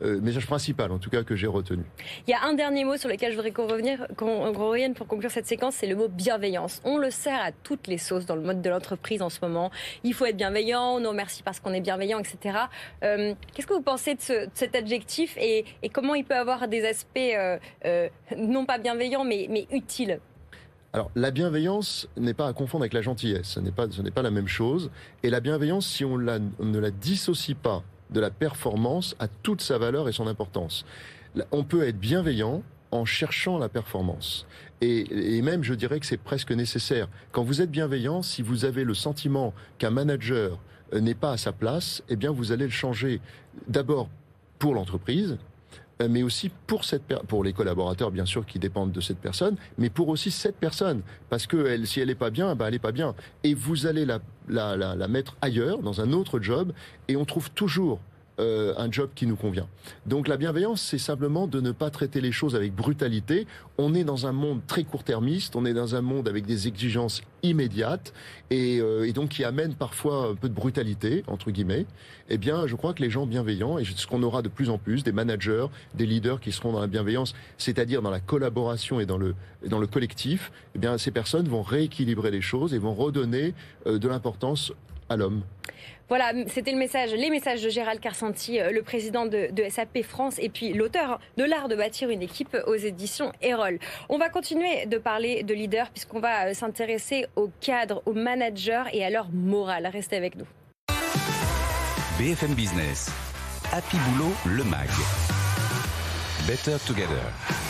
le 0.00 0.20
message 0.20 0.46
principal 0.46 0.92
en 0.92 0.98
tout 0.98 1.10
cas 1.10 1.22
que 1.22 1.34
j'ai 1.34 1.46
retenu. 1.46 1.82
Il 2.26 2.30
y 2.30 2.34
a 2.34 2.44
un 2.44 2.54
dernier 2.54 2.84
mot 2.84 2.96
sur 2.96 3.08
lequel 3.08 3.32
je 3.32 3.36
voudrais 3.36 3.52
qu'on 3.52 4.52
revienne 4.52 4.94
pour 4.94 5.06
conclure 5.06 5.30
cette 5.30 5.46
séquence, 5.46 5.76
c'est 5.76 5.86
le 5.86 5.96
mot 5.96 6.08
bienveillance. 6.08 6.80
On 6.84 6.98
le 6.98 7.10
sert 7.10 7.40
à 7.40 7.52
toutes 7.52 7.86
les 7.86 7.98
sauces 7.98 8.26
dans 8.26 8.36
le 8.38 8.46
mode 8.46 8.62
de 8.62 8.70
l'entreprise 8.70 9.22
en 9.22 9.28
ce 9.28 9.38
moment. 9.42 9.70
Il 10.04 10.14
faut 10.14 10.24
être 10.24 10.36
bienveillant, 10.36 10.96
on 10.96 11.00
nous 11.00 11.10
remercie 11.10 11.42
parce 11.42 11.60
qu'on 11.60 11.72
est 11.72 11.80
bienveillant, 11.80 12.18
etc. 12.18 12.58
Euh, 13.02 13.34
qu'est-ce 13.52 13.66
que 13.66 13.74
vous 13.74 13.82
pensez 13.82 14.14
de, 14.14 14.48
cet 14.54 14.74
adjectif 14.74 15.36
et, 15.38 15.64
comment 15.92 16.14
il 16.14 16.24
peut 16.24 16.36
avoir 16.36 16.68
des 16.68 16.86
aspects 16.86 17.18
euh, 17.18 17.58
euh, 17.84 18.08
non 18.36 18.66
pas 18.66 18.78
bienveillants 18.78 19.24
mais, 19.24 19.66
utiles? 19.70 20.20
Alors, 20.92 21.10
la 21.14 21.30
bienveillance 21.30 22.08
n'est 22.16 22.34
pas 22.34 22.48
à 22.48 22.52
confondre 22.52 22.82
avec 22.82 22.94
la 22.94 23.02
gentillesse. 23.02 23.48
Ce 23.48 23.60
n'est 23.60 23.72
pas, 23.72 23.86
pas 24.14 24.22
la 24.22 24.30
même 24.30 24.48
chose. 24.48 24.90
Et 25.22 25.30
la 25.30 25.40
bienveillance, 25.40 25.86
si 25.86 26.04
on 26.04 26.16
ne 26.16 26.78
la 26.78 26.90
dissocie 26.90 27.56
pas 27.56 27.82
de 28.10 28.20
la 28.20 28.30
performance, 28.30 29.14
a 29.18 29.28
toute 29.28 29.60
sa 29.60 29.76
valeur 29.76 30.08
et 30.08 30.12
son 30.12 30.26
importance. 30.26 30.86
On 31.52 31.62
peut 31.62 31.86
être 31.86 31.98
bienveillant 31.98 32.62
en 32.90 33.04
cherchant 33.04 33.58
la 33.58 33.68
performance. 33.68 34.46
Et, 34.80 35.42
même, 35.42 35.64
je 35.64 35.74
dirais 35.74 35.98
que 35.98 36.06
c'est 36.06 36.16
presque 36.16 36.52
nécessaire. 36.52 37.08
Quand 37.32 37.42
vous 37.42 37.60
êtes 37.60 37.70
bienveillant, 37.70 38.22
si 38.22 38.42
vous 38.42 38.64
avez 38.64 38.84
le 38.84 38.94
sentiment 38.94 39.52
qu'un 39.78 39.90
manager 39.90 40.58
euh, 40.92 41.00
n'est 41.00 41.14
pas 41.14 41.32
à 41.32 41.36
sa 41.36 41.52
place, 41.52 42.02
eh 42.08 42.16
bien, 42.16 42.30
vous 42.30 42.52
allez 42.52 42.64
le 42.64 42.70
changer. 42.70 43.20
D'abord 43.66 44.08
pour 44.58 44.74
l'entreprise, 44.74 45.36
euh, 46.00 46.08
mais 46.08 46.22
aussi 46.22 46.50
pour 47.26 47.44
les 47.44 47.52
collaborateurs 47.52 48.12
bien 48.12 48.24
sûr 48.24 48.46
qui 48.46 48.58
dépendent 48.58 48.92
de 48.92 49.00
cette 49.00 49.18
personne, 49.18 49.56
mais 49.78 49.90
pour 49.90 50.08
aussi 50.08 50.30
cette 50.30 50.56
personne. 50.56 51.02
Parce 51.28 51.46
que 51.46 51.84
si 51.84 52.00
elle 52.00 52.10
est 52.10 52.14
pas 52.14 52.30
bien, 52.30 52.54
bah 52.54 52.66
elle 52.68 52.74
est 52.74 52.78
pas 52.78 52.92
bien. 52.92 53.14
Et 53.42 53.54
vous 53.54 53.86
allez 53.86 54.06
la 54.06 55.08
mettre 55.08 55.36
ailleurs 55.40 55.78
dans 55.78 56.00
un 56.00 56.12
autre 56.12 56.40
job 56.40 56.72
et 57.08 57.16
on 57.16 57.24
trouve 57.24 57.50
toujours 57.50 58.00
euh, 58.38 58.74
un 58.76 58.90
job 58.90 59.10
qui 59.14 59.26
nous 59.26 59.36
convient. 59.36 59.66
Donc 60.06 60.28
la 60.28 60.36
bienveillance, 60.36 60.82
c'est 60.82 60.98
simplement 60.98 61.46
de 61.46 61.60
ne 61.60 61.72
pas 61.72 61.90
traiter 61.90 62.20
les 62.20 62.32
choses 62.32 62.54
avec 62.54 62.74
brutalité. 62.74 63.46
On 63.78 63.94
est 63.94 64.04
dans 64.04 64.26
un 64.26 64.32
monde 64.32 64.60
très 64.66 64.84
court-termiste, 64.84 65.56
on 65.56 65.64
est 65.64 65.74
dans 65.74 65.94
un 65.94 66.02
monde 66.02 66.28
avec 66.28 66.46
des 66.46 66.68
exigences 66.68 67.22
immédiates 67.42 68.12
et, 68.50 68.80
euh, 68.80 69.06
et 69.06 69.12
donc 69.12 69.30
qui 69.30 69.44
amène 69.44 69.74
parfois 69.74 70.28
un 70.30 70.34
peu 70.34 70.48
de 70.48 70.54
brutalité 70.54 71.24
entre 71.26 71.50
guillemets. 71.50 71.86
Eh 72.28 72.38
bien, 72.38 72.66
je 72.66 72.74
crois 72.76 72.94
que 72.94 73.02
les 73.02 73.10
gens 73.10 73.26
bienveillants 73.26 73.78
et 73.78 73.84
ce 73.84 74.06
qu'on 74.06 74.22
aura 74.22 74.42
de 74.42 74.48
plus 74.48 74.70
en 74.70 74.78
plus, 74.78 75.02
des 75.02 75.12
managers, 75.12 75.66
des 75.94 76.06
leaders 76.06 76.40
qui 76.40 76.52
seront 76.52 76.72
dans 76.72 76.80
la 76.80 76.86
bienveillance, 76.86 77.34
c'est-à-dire 77.56 78.02
dans 78.02 78.10
la 78.10 78.20
collaboration 78.20 79.00
et 79.00 79.06
dans 79.06 79.18
le 79.18 79.34
dans 79.66 79.78
le 79.78 79.86
collectif, 79.86 80.52
eh 80.74 80.78
bien 80.78 80.98
ces 80.98 81.10
personnes 81.10 81.48
vont 81.48 81.62
rééquilibrer 81.62 82.30
les 82.30 82.40
choses 82.40 82.74
et 82.74 82.78
vont 82.78 82.94
redonner 82.94 83.54
euh, 83.86 83.98
de 83.98 84.08
l'importance 84.08 84.72
à 85.08 85.16
l'homme. 85.16 85.42
Voilà, 86.08 86.32
c'était 86.46 86.72
le 86.72 86.78
message, 86.78 87.12
les 87.12 87.28
messages 87.28 87.62
de 87.62 87.68
Gérald 87.68 88.00
Carsanti, 88.00 88.58
euh, 88.58 88.70
le 88.70 88.82
président 88.82 89.26
de, 89.26 89.50
SAP 89.68 90.02
France 90.02 90.36
et 90.38 90.48
puis 90.48 90.72
l'auteur 90.72 91.20
de 91.36 91.44
l'art 91.44 91.68
de 91.68 91.76
bâtir 91.76 92.08
une 92.08 92.22
équipe 92.22 92.56
aux 92.66 92.76
éditions 92.76 93.32
Erol. 93.42 93.78
On 94.08 94.16
va 94.16 94.30
continuer 94.30 94.86
de 94.86 94.96
parler 94.96 95.42
de 95.42 95.52
leaders 95.52 95.90
puisqu'on 95.90 96.20
va 96.20 96.46
euh, 96.46 96.54
s'intéresser 96.54 97.26
aux 97.36 97.50
cadres, 97.60 98.02
aux 98.06 98.14
managers 98.14 98.84
et 98.92 99.04
à 99.04 99.10
leur 99.10 99.28
morale. 99.30 99.86
Restez 99.92 100.16
avec 100.16 100.36
nous. 100.36 100.46
BFM 102.18 102.54
Business, 102.54 103.10
Happy 103.70 103.98
Boulot, 103.98 104.32
le 104.46 104.64
MAG. 104.64 104.88
Better 106.46 106.76
Together. 106.86 107.67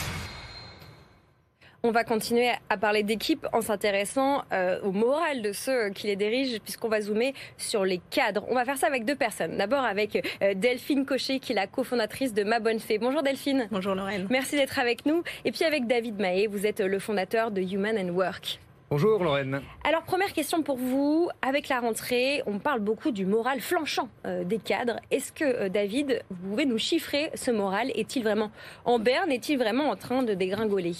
On 1.81 1.91
va 1.91 2.03
continuer 2.03 2.49
à 2.69 2.75
parler 2.75 3.03
d'équipe 3.03 3.47
en 3.53 3.61
s'intéressant 3.61 4.43
euh, 4.51 4.81
au 4.81 4.91
moral 4.91 5.41
de 5.41 5.53
ceux 5.53 5.91
qui 5.91 6.07
les 6.07 6.17
dirigent, 6.17 6.59
puisqu'on 6.61 6.89
va 6.89 6.99
zoomer 6.99 7.33
sur 7.55 7.85
les 7.85 8.01
cadres. 8.09 8.43
On 8.49 8.55
va 8.55 8.65
faire 8.65 8.77
ça 8.77 8.87
avec 8.87 9.05
deux 9.05 9.15
personnes. 9.15 9.55
D'abord 9.55 9.85
avec 9.85 10.17
euh, 10.43 10.53
Delphine 10.55 11.05
Cochet, 11.05 11.39
qui 11.39 11.53
est 11.53 11.55
la 11.55 11.67
cofondatrice 11.67 12.33
de 12.33 12.43
Ma 12.43 12.59
Bonne 12.59 12.81
Fée. 12.81 12.97
Bonjour 12.97 13.23
Delphine. 13.23 13.69
Bonjour 13.71 13.95
Lorraine. 13.95 14.27
Merci 14.29 14.57
d'être 14.57 14.77
avec 14.77 15.05
nous. 15.05 15.23
Et 15.45 15.53
puis 15.53 15.63
avec 15.63 15.87
David 15.87 16.19
Mahé, 16.19 16.47
vous 16.47 16.65
êtes 16.65 16.81
le 16.81 16.99
fondateur 16.99 17.49
de 17.49 17.61
Human 17.61 17.97
and 17.97 18.13
Work. 18.13 18.59
Bonjour 18.89 19.23
Lorraine. 19.23 19.61
Alors 19.85 20.03
première 20.03 20.33
question 20.33 20.63
pour 20.63 20.75
vous, 20.75 21.29
avec 21.41 21.69
la 21.69 21.79
rentrée, 21.79 22.43
on 22.45 22.59
parle 22.59 22.81
beaucoup 22.81 23.11
du 23.11 23.25
moral 23.25 23.61
flanchant 23.61 24.09
euh, 24.25 24.43
des 24.43 24.57
cadres. 24.57 24.99
Est-ce 25.11 25.31
que 25.31 25.69
David, 25.69 26.23
vous 26.29 26.49
pouvez 26.49 26.65
nous 26.65 26.77
chiffrer 26.77 27.31
ce 27.35 27.51
moral? 27.51 27.89
Est-il 27.95 28.23
vraiment 28.23 28.51
en 28.83 28.99
berne? 28.99 29.31
Est-il 29.31 29.57
vraiment 29.57 29.89
en 29.89 29.95
train 29.95 30.23
de 30.23 30.33
dégringoler? 30.33 30.95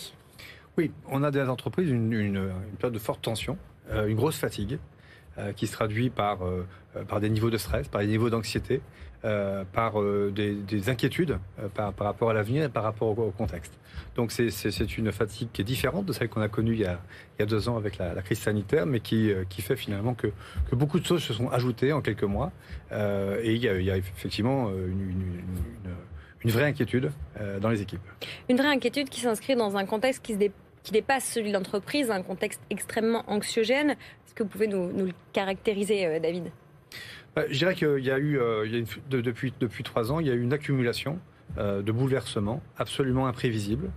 Oui, 0.79 0.91
on 1.09 1.23
a 1.23 1.31
des 1.31 1.41
entreprises 1.41 1.89
une, 1.89 2.13
une, 2.13 2.51
période 2.77 2.93
de 2.93 2.99
forte 2.99 3.21
tension, 3.21 3.57
euh, 3.91 4.07
une 4.07 4.15
grosse 4.15 4.37
fatigue, 4.37 4.79
euh, 5.37 5.51
qui 5.51 5.67
se 5.67 5.73
traduit 5.73 6.09
par, 6.09 6.45
euh, 6.45 6.65
par 7.09 7.19
des 7.19 7.29
niveaux 7.29 7.49
de 7.49 7.57
stress, 7.57 7.89
par 7.89 7.99
des 7.99 8.07
niveaux 8.07 8.29
d'anxiété, 8.29 8.81
par 9.21 10.01
des, 10.31 10.89
inquiétudes 10.89 11.37
par, 11.75 11.93
rapport 11.99 12.29
à 12.29 12.33
l'avenir 12.33 12.63
et 12.63 12.69
par 12.69 12.83
rapport 12.83 13.09
au, 13.19 13.31
contexte. 13.31 13.73
Donc 14.15 14.31
c'est 14.31 14.97
une 14.97 15.11
fatigue 15.11 15.49
qui 15.51 15.59
est 15.59 15.65
différente 15.65 16.05
de 16.05 16.13
celle 16.13 16.29
qu'on 16.29 16.39
a 16.39 16.47
connue 16.47 16.75
il 16.75 16.79
y 16.79 16.85
a, 16.85 17.45
deux 17.45 17.67
ans 17.67 17.75
avec 17.75 17.97
la, 17.97 18.21
crise 18.21 18.39
sanitaire, 18.39 18.85
mais 18.85 19.01
qui, 19.01 19.33
fait 19.59 19.75
finalement 19.75 20.13
que, 20.13 20.27
beaucoup 20.71 21.01
de 21.01 21.05
choses 21.05 21.21
se 21.21 21.33
sont 21.33 21.49
ajoutées 21.49 21.91
en 21.91 21.99
quelques 21.99 22.23
mois. 22.23 22.53
et 22.93 23.53
il 23.53 23.61
y, 23.61 23.91
a, 23.91 23.97
effectivement 23.97 24.71
une 24.71 26.51
vraie 26.51 26.67
inquiétude 26.67 27.11
dans 27.59 27.69
les 27.69 27.81
équipes. 27.81 28.07
Une 28.47 28.55
vraie 28.55 28.69
inquiétude 28.69 29.09
qui 29.09 29.19
s'inscrit 29.19 29.57
dans 29.57 29.75
un 29.75 29.85
contexte 29.85 30.23
qui 30.23 30.31
se, 30.31 30.37
dé 30.37 30.49
qui 30.89 30.93
dépasse 30.93 31.25
celui 31.25 31.49
de 31.49 31.53
l'entreprise, 31.53 32.09
un 32.09 32.23
contexte 32.23 32.61
extrêmement 32.71 33.23
anxiogène. 33.27 33.91
Est-ce 33.91 34.33
que 34.33 34.41
vous 34.41 34.49
pouvez 34.49 34.65
nous, 34.65 34.87
le 34.87 35.11
caractériser, 35.33 36.07
euh, 36.07 36.19
David? 36.19 36.45
Bah, 37.35 37.43
Je 37.47 37.59
dirais 37.59 37.75
qu'il 37.75 38.03
y 38.03 38.09
a 38.09 38.17
eu, 38.17 38.39
euh, 38.39 38.83
depuis, 39.11 39.53
trois 39.83 40.11
ans, 40.11 40.19
il 40.19 40.25
y 40.25 40.31
a 40.31 40.33
eu 40.33 40.41
une 40.41 40.51
accumulation 40.51 41.19
euh, 41.59 41.83
de 41.83 41.91
bouleversements 41.91 42.63
absolument 42.77 43.27
imprévisibles 43.27 43.89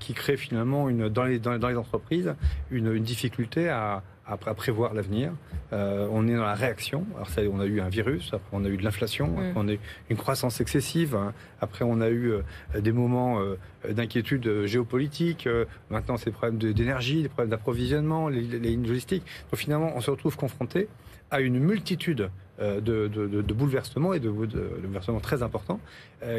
qui 0.00 0.14
crée 0.14 0.36
finalement 0.36 0.90
dans, 0.90 1.22
les, 1.22 1.76
entreprises 1.76 2.34
une 2.72 2.98
difficulté 2.98 3.68
à, 3.68 4.02
à, 4.30 4.54
prévoir 4.54 4.94
l'avenir. 4.94 5.32
Euh, 5.72 6.08
on 6.10 6.26
est 6.28 6.34
dans 6.34 6.44
la 6.44 6.54
réaction. 6.54 7.04
Alors 7.14 7.28
ça, 7.28 7.42
on 7.50 7.60
a 7.60 7.66
eu 7.66 7.80
un 7.80 7.88
virus, 7.88 8.30
après 8.32 8.48
on 8.52 8.64
a 8.64 8.68
eu 8.68 8.76
de 8.76 8.82
l'inflation, 8.82 9.28
mm. 9.28 9.38
après 9.38 9.52
on 9.56 9.68
a 9.68 9.72
eu 9.72 9.80
une 10.08 10.16
croissance 10.16 10.60
excessive, 10.60 11.14
hein. 11.14 11.32
après 11.60 11.84
on 11.84 12.00
a 12.00 12.08
eu 12.08 12.32
euh, 12.32 12.80
des 12.80 12.92
moments 12.92 13.40
euh, 13.40 13.56
d'inquiétude 13.90 14.66
géopolitique, 14.66 15.48
maintenant 15.90 16.16
c'est 16.16 16.26
des 16.26 16.32
problèmes 16.32 16.58
d'énergie, 16.58 17.22
des 17.22 17.28
problèmes 17.28 17.50
d'approvisionnement, 17.50 18.28
les, 18.28 18.42
lignes 18.42 18.86
logistiques. 18.86 19.24
Donc 19.50 19.60
finalement, 19.60 19.92
on 19.94 20.00
se 20.00 20.10
retrouve 20.10 20.36
confronté 20.36 20.88
à 21.30 21.40
une 21.40 21.58
multitude 21.58 22.30
de, 22.60 22.80
de, 23.08 23.52
bouleversements 23.54 24.12
et 24.12 24.20
de, 24.20 24.28
bouleversements 24.28 25.20
très 25.20 25.42
importants 25.42 25.80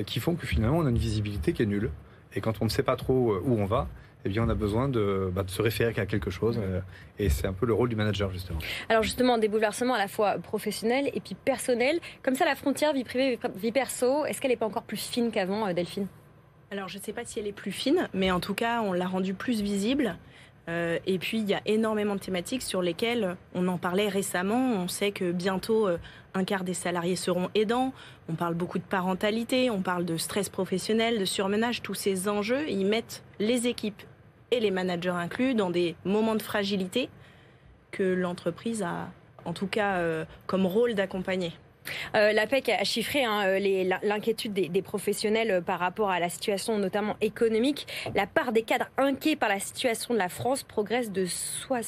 qui 0.06 0.20
font 0.20 0.36
que 0.36 0.46
finalement 0.46 0.78
on 0.78 0.86
a 0.86 0.90
une 0.90 0.98
visibilité 0.98 1.54
qui 1.54 1.64
est 1.64 1.66
nulle. 1.66 1.90
Et 2.36 2.42
quand 2.42 2.62
on 2.62 2.66
ne 2.66 2.70
sait 2.70 2.84
pas 2.84 2.96
trop 2.96 3.40
où 3.44 3.60
on 3.60 3.66
va, 3.66 3.88
eh 4.24 4.30
bien, 4.30 4.44
on 4.44 4.50
a 4.50 4.56
besoin 4.56 4.88
de, 4.88 5.32
bah, 5.34 5.44
de 5.44 5.50
se 5.50 5.62
référer 5.62 6.00
à 6.00 6.06
quelque 6.06 6.30
chose. 6.30 6.60
Euh, 6.62 6.80
et 7.18 7.30
c'est 7.30 7.48
un 7.48 7.54
peu 7.54 7.66
le 7.66 7.74
rôle 7.74 7.90
du 7.90 7.96
manager, 7.96 8.32
justement. 8.32 8.60
Alors, 8.90 9.04
justement, 9.04 9.38
des 9.38 9.48
bouleversements 9.48 9.96
à 9.96 9.98
la 9.98 10.08
fois 10.08 10.38
professionnels 10.38 11.10
et 11.14 11.20
puis 11.20 11.36
personnels. 11.36 12.00
Comme 12.22 12.36
ça, 12.36 12.46
la 12.46 12.56
frontière 12.56 12.94
vie 12.94 13.04
privée, 13.04 13.40
vie 13.56 13.72
perso, 13.72 14.26
est-ce 14.26 14.40
qu'elle 14.40 14.52
n'est 14.52 14.58
pas 14.58 14.68
encore 14.68 14.84
plus 14.84 14.98
fine 14.98 15.32
qu'avant, 15.32 15.68
euh, 15.68 15.74
Delphine? 15.74 16.08
Alors, 16.70 16.88
je 16.88 17.00
ne 17.00 17.04
sais 17.04 17.14
pas 17.14 17.26
si 17.26 17.40
elle 17.40 17.48
est 17.48 17.52
plus 17.52 17.72
fine, 17.72 18.08
mais 18.14 18.32
en 18.32 18.40
tout 18.40 18.54
cas, 18.54 18.82
on 18.82 18.94
l'a 18.94 19.08
rendue 19.08 19.34
plus 19.34 19.62
visible. 19.62 20.18
Euh, 20.70 21.00
et 21.08 21.18
puis, 21.18 21.40
il 21.40 21.50
y 21.50 21.56
a 21.56 21.62
énormément 21.66 22.14
de 22.14 22.20
thématiques 22.20 22.62
sur 22.62 22.84
lesquelles 22.84 23.36
on 23.56 23.68
en 23.68 23.80
parlait 23.80 24.08
récemment. 24.08 24.74
On 24.76 24.88
sait 24.88 25.12
que 25.12 25.32
bientôt, 25.32 25.90
un 26.36 26.44
quart 26.44 26.64
des 26.64 26.76
salariés 26.76 27.16
seront 27.16 27.50
aidants. 27.56 27.92
On 28.30 28.36
parle 28.36 28.54
beaucoup 28.54 28.78
de 28.78 28.84
parentalité, 28.84 29.70
on 29.72 29.82
parle 29.82 30.06
de 30.06 30.16
stress 30.16 30.48
professionnel, 30.48 31.20
de 31.20 31.26
surmenage. 31.26 31.82
Tous 31.82 31.96
ces 31.96 32.30
enjeux, 32.30 32.70
ils 32.70 32.86
mettent 32.86 33.24
les 33.40 33.68
équipes 33.68 34.04
et 34.52 34.60
les 34.60 34.72
managers 34.72 35.10
inclus 35.10 35.56
dans 35.56 35.70
des 35.70 35.96
moments 36.06 36.36
de 36.36 36.42
fragilité 36.42 37.10
que 37.92 38.04
l'entreprise 38.04 38.84
a 38.84 39.10
en 39.46 39.54
tout 39.54 39.68
cas 39.68 39.98
euh, 39.98 40.26
comme 40.46 40.66
rôle 40.66 40.94
d'accompagner. 40.94 41.52
Euh, 42.16 42.32
L'APEC 42.32 42.70
a 42.70 42.84
chiffré 42.84 43.24
hein, 43.24 43.42
euh, 43.46 43.60
l'inquiétude 44.04 44.54
des, 44.54 44.82
professionnels 44.82 45.64
par 45.66 45.80
rapport 45.80 46.12
à 46.12 46.20
la 46.20 46.30
situation 46.30 46.78
notamment 46.78 47.16
économique. 47.22 47.88
La 48.14 48.28
part 48.28 48.52
des 48.52 48.62
cadres 48.62 48.90
inquiets 48.98 49.36
par 49.36 49.50
la 49.50 49.60
situation 49.60 50.14
de 50.14 50.20
la 50.20 50.30
France 50.30 50.62
progresse 50.64 51.12
de, 51.12 51.26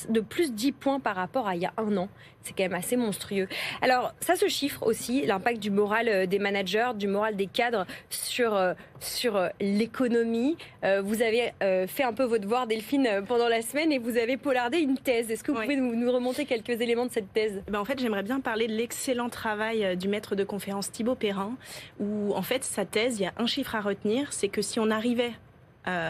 de 0.09 0.19
plus 0.19 0.51
10 0.53 0.71
points 0.71 0.99
par 0.99 1.15
rapport 1.15 1.47
à 1.47 1.55
il 1.55 1.61
y 1.61 1.65
a 1.65 1.73
un 1.77 1.95
an. 1.97 2.09
C'est 2.43 2.53
quand 2.55 2.63
même 2.63 2.73
assez 2.73 2.97
monstrueux. 2.97 3.47
Alors, 3.81 4.13
ça 4.19 4.35
se 4.35 4.47
chiffre 4.47 4.83
aussi, 4.83 5.25
l'impact 5.25 5.59
du 5.59 5.71
moral 5.71 6.09
euh, 6.09 6.25
des 6.25 6.39
managers, 6.39 6.91
du 6.95 7.07
moral 7.07 7.35
des 7.35 7.47
cadres 7.47 7.85
sur, 8.09 8.53
euh, 8.53 8.73
sur 8.99 9.37
euh, 9.37 9.49
l'économie. 9.59 10.57
Vous 11.03 11.21
avez 11.21 11.53
fait 11.87 12.03
un 12.03 12.11
peu 12.11 12.23
votre 12.23 12.43
devoir, 12.43 12.67
Delphine, 12.67 13.23
pendant 13.25 13.47
la 13.47 13.61
semaine 13.61 13.91
et 13.93 13.99
vous 13.99 14.17
avez 14.17 14.35
polardé 14.35 14.79
une 14.79 14.97
thèse. 14.97 15.31
Est-ce 15.31 15.43
que 15.43 15.51
vous 15.53 15.61
pouvez 15.61 15.77
nous, 15.77 16.11
remonter 16.11 16.45
quelques 16.45 16.81
éléments 16.81 17.05
de 17.05 17.11
cette 17.11 17.31
thèse? 17.31 17.61
Ben 17.69 17.79
En 17.79 17.85
fait, 17.85 17.99
j'aimerais 17.99 18.23
bien 18.23 18.41
parler 18.41 18.67
de 18.67 18.73
l'excellent 18.73 19.29
travail 19.29 19.95
du 19.95 20.09
maître 20.09 20.35
de 20.35 20.43
conférence 20.43 20.91
Thibaut 20.91 21.15
Perrin, 21.15 21.55
où 22.01 22.33
en 22.35 22.41
fait, 22.41 22.65
sa 22.65 22.83
thèse, 22.83 23.19
il 23.19 23.23
y 23.23 23.25
a 23.25 23.33
un 23.37 23.45
chiffre 23.45 23.75
à 23.75 23.81
retenir, 23.81 24.33
c'est 24.33 24.49
que 24.49 24.61
si 24.61 24.79
on 24.79 24.91
arrivait 24.91 25.31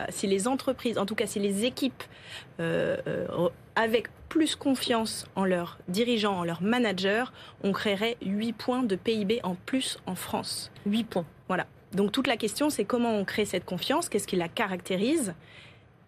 si 0.09 0.27
les 0.27 0.47
entreprises, 0.47 0.97
en 0.97 1.05
tout 1.05 1.15
cas 1.15 1.27
si 1.27 1.39
les 1.39 1.65
équipes, 1.65 2.03
euh, 2.59 2.97
avec 3.75 4.07
plus 4.29 4.55
confiance 4.55 5.27
en 5.35 5.45
leurs 5.45 5.77
dirigeants, 5.87 6.39
en 6.39 6.43
leurs 6.43 6.61
managers, 6.61 7.25
on 7.63 7.71
créerait 7.71 8.17
8 8.23 8.53
points 8.53 8.83
de 8.83 8.95
PIB 8.95 9.39
en 9.43 9.55
plus 9.55 9.99
en 10.05 10.15
France. 10.15 10.71
8 10.85 11.03
points. 11.03 11.25
Voilà. 11.47 11.67
Donc 11.93 12.11
toute 12.11 12.27
la 12.27 12.37
question, 12.37 12.69
c'est 12.69 12.85
comment 12.85 13.15
on 13.15 13.25
crée 13.25 13.45
cette 13.45 13.65
confiance, 13.65 14.09
qu'est-ce 14.09 14.27
qui 14.27 14.35
la 14.35 14.47
caractérise 14.47 15.33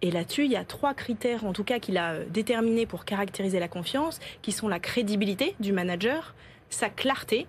et 0.02 0.12
là-dessus, 0.12 0.46
il 0.46 0.52
y 0.52 0.56
a 0.56 0.66
trois 0.66 0.94
critères, 0.94 1.46
en 1.46 1.54
tout 1.54 1.64
cas, 1.64 1.80
qu'il 1.80 1.98
a 1.98 2.14
euh, 2.14 2.26
déterminés 2.30 2.86
pour 2.86 3.06
caractériser 3.06 3.60
la 3.60 3.68
confiance, 3.68 4.20
qui 4.42 4.52
sont 4.52 4.68
la 4.68 4.80
crédibilité 4.80 5.56
du 5.60 5.72
manager, 5.72 6.36
sa 6.70 6.90
clarté. 6.90 7.48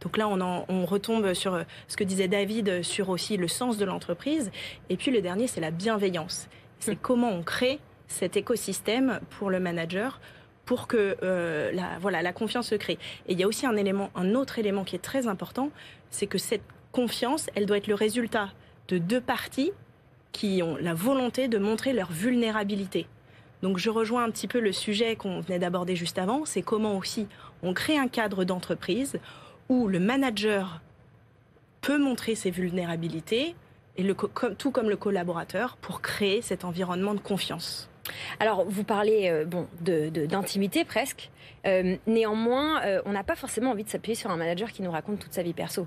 Donc 0.00 0.16
là, 0.16 0.28
on, 0.28 0.64
on 0.68 0.86
retombe 0.86 1.34
sur 1.34 1.54
euh, 1.54 1.62
ce 1.88 1.96
que 1.96 2.04
disait 2.04 2.28
David, 2.28 2.82
sur 2.82 3.08
aussi 3.10 3.36
le 3.36 3.48
sens 3.48 3.76
de 3.76 3.84
l'entreprise. 3.84 4.50
Et 4.88 4.96
puis 4.96 5.10
le 5.10 5.20
dernier, 5.20 5.46
c'est 5.46 5.60
la 5.60 5.70
bienveillance. 5.70 6.48
C'est 6.78 6.92
hum. 6.92 6.98
comment 7.00 7.30
on 7.30 7.42
crée 7.42 7.78
cet 8.08 8.36
écosystème 8.36 9.20
pour 9.30 9.50
le 9.50 9.60
manager 9.60 10.20
pour 10.64 10.86
que 10.86 11.16
euh, 11.22 11.72
la, 11.72 11.98
voilà, 12.00 12.22
la 12.22 12.32
confiance 12.32 12.68
se 12.68 12.74
crée. 12.76 12.98
Et 13.26 13.32
il 13.32 13.40
y 13.40 13.42
a 13.42 13.48
aussi 13.48 13.66
un 13.66 13.76
élément, 13.76 14.10
un 14.14 14.34
autre 14.34 14.58
élément 14.58 14.84
qui 14.84 14.94
est 14.94 15.00
très 15.00 15.26
important, 15.26 15.70
c'est 16.10 16.26
que 16.26 16.38
cette 16.38 16.62
confiance, 16.92 17.48
elle 17.54 17.66
doit 17.66 17.76
être 17.76 17.88
le 17.88 17.94
résultat 17.94 18.50
de 18.88 18.98
deux 18.98 19.20
parties 19.20 19.72
qui 20.32 20.62
ont 20.62 20.76
la 20.76 20.94
volonté 20.94 21.48
de 21.48 21.58
montrer 21.58 21.92
leur 21.92 22.12
vulnérabilité. 22.12 23.06
Donc 23.62 23.78
je 23.78 23.90
rejoins 23.90 24.24
un 24.24 24.30
petit 24.30 24.46
peu 24.48 24.60
le 24.60 24.72
sujet 24.72 25.16
qu'on 25.16 25.40
venait 25.40 25.58
d'aborder 25.58 25.96
juste 25.96 26.18
avant, 26.18 26.44
c'est 26.44 26.62
comment 26.62 26.96
aussi 26.96 27.26
on 27.62 27.74
crée 27.74 27.98
un 27.98 28.08
cadre 28.08 28.44
d'entreprise 28.44 29.18
où 29.70 29.88
le 29.88 30.00
manager 30.00 30.82
peut 31.80 31.96
montrer 31.96 32.34
ses 32.34 32.50
vulnérabilités, 32.50 33.54
et 33.96 34.14
tout 34.58 34.70
comme 34.70 34.90
le 34.90 34.96
collaborateur, 34.96 35.78
pour 35.78 36.02
créer 36.02 36.42
cet 36.42 36.64
environnement 36.64 37.14
de 37.14 37.20
confiance. 37.20 37.88
Alors, 38.40 38.64
vous 38.66 38.84
parlez 38.84 39.28
euh, 39.30 39.44
bon, 39.44 39.66
d'intimité 39.80 40.84
presque. 40.84 41.30
Euh, 41.66 41.96
néanmoins, 42.06 42.82
euh, 42.82 43.00
on 43.04 43.12
n'a 43.12 43.22
pas 43.22 43.36
forcément 43.36 43.70
envie 43.70 43.84
de 43.84 43.88
s'appuyer 43.88 44.16
sur 44.16 44.30
un 44.30 44.36
manager 44.36 44.72
qui 44.72 44.82
nous 44.82 44.90
raconte 44.90 45.20
toute 45.20 45.32
sa 45.32 45.42
vie 45.42 45.54
perso. 45.54 45.86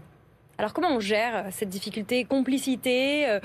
Alors 0.59 0.71
comment 0.73 0.95
on 0.95 0.99
gère 0.99 1.47
cette 1.49 1.69
difficulté, 1.69 2.25
complicité, 2.25 3.39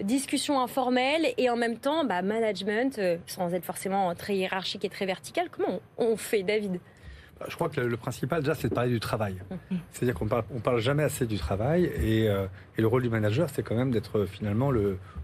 discussion 0.00 0.60
informelle 0.60 1.34
et 1.36 1.50
en 1.50 1.56
même 1.56 1.78
temps 1.78 2.04
bah, 2.04 2.22
management, 2.22 3.00
sans 3.26 3.52
être 3.52 3.64
forcément 3.64 4.14
très 4.14 4.36
hiérarchique 4.36 4.84
et 4.84 4.88
très 4.88 5.04
vertical 5.04 5.48
Comment 5.50 5.80
on, 5.98 6.16
fait, 6.16 6.44
David? 6.44 6.78
Je 7.48 7.54
crois 7.54 7.68
que 7.68 7.80
le, 7.80 7.96
principal, 7.96 8.40
déjà, 8.40 8.54
c'est 8.54 8.68
de 8.68 8.74
parler 8.74 8.90
du 8.90 9.00
travail. 9.00 9.36
C'est-à-dire 9.90 10.14
qu'on 10.14 10.26
parle, 10.26 10.44
parle 10.62 10.80
jamais 10.80 11.02
assez 11.02 11.26
du 11.26 11.38
travail 11.38 11.84
et, 11.84 12.28
le 12.78 12.86
rôle 12.86 13.02
du 13.02 13.10
manager, 13.10 13.48
c'est 13.50 13.62
quand 13.62 13.74
même 13.74 13.90
d'être 13.90 14.24
finalement 14.24 14.70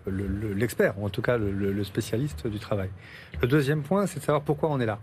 l'expert, 0.07 0.95
le, 0.97 1.03
ou 1.03 1.07
en 1.07 1.11
tout 1.11 1.23
cas 1.23 1.37
le, 1.39 1.85
spécialiste 1.85 2.47
du 2.47 2.59
travail. 2.59 2.91
Le 3.43 3.49
deuxième 3.49 3.83
point, 3.83 4.07
c'est 4.07 4.21
de 4.21 4.25
savoir 4.25 4.43
pourquoi 4.43 4.71
on 4.71 4.81
est 4.81 4.87
là. 4.87 4.99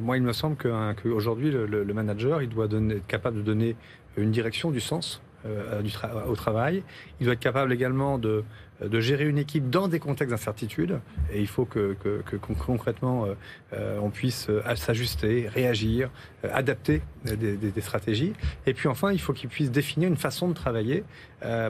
moi, 0.00 0.16
il 0.16 0.22
me 0.22 0.32
semble 0.32 0.56
qu'aujourd'hui, 0.56 1.50
le, 1.50 1.66
le, 1.66 1.94
manager, 1.94 2.42
il 2.42 2.48
doit 2.48 2.66
être 2.66 3.06
capable 3.06 3.38
de 3.38 3.42
donner 3.42 3.76
une 4.16 4.30
direction, 4.30 4.70
du 4.70 4.80
sens 4.80 5.22
euh, 5.44 5.82
au 6.28 6.36
travail. 6.36 6.84
Il 7.18 7.24
doit 7.24 7.34
être 7.34 7.40
capable 7.40 7.72
également 7.72 8.16
de, 8.16 8.44
de 8.88 9.00
gérer 9.00 9.24
une 9.24 9.38
équipe 9.38 9.70
dans 9.70 9.88
des 9.88 9.98
contextes 9.98 10.30
d'incertitude. 10.30 11.00
Et 11.32 11.40
il 11.40 11.46
faut 11.46 11.64
que, 11.64 11.96
que, 12.02 12.36
concrètement, 12.36 13.24
euh, 13.24 13.34
euh, 13.74 13.98
on 14.02 14.10
puisse 14.10 14.48
s'ajuster, 14.76 15.48
réagir, 15.48 16.10
adapter 16.42 17.02
des, 17.24 17.56
des, 17.56 17.80
stratégies. 17.80 18.32
Et 18.66 18.74
puis 18.74 18.88
enfin, 18.88 19.12
il 19.12 19.20
faut 19.20 19.32
qu'il 19.32 19.48
puisse 19.48 19.70
définir 19.70 20.08
une 20.08 20.16
façon 20.16 20.48
de 20.48 20.54
travailler. 20.54 21.04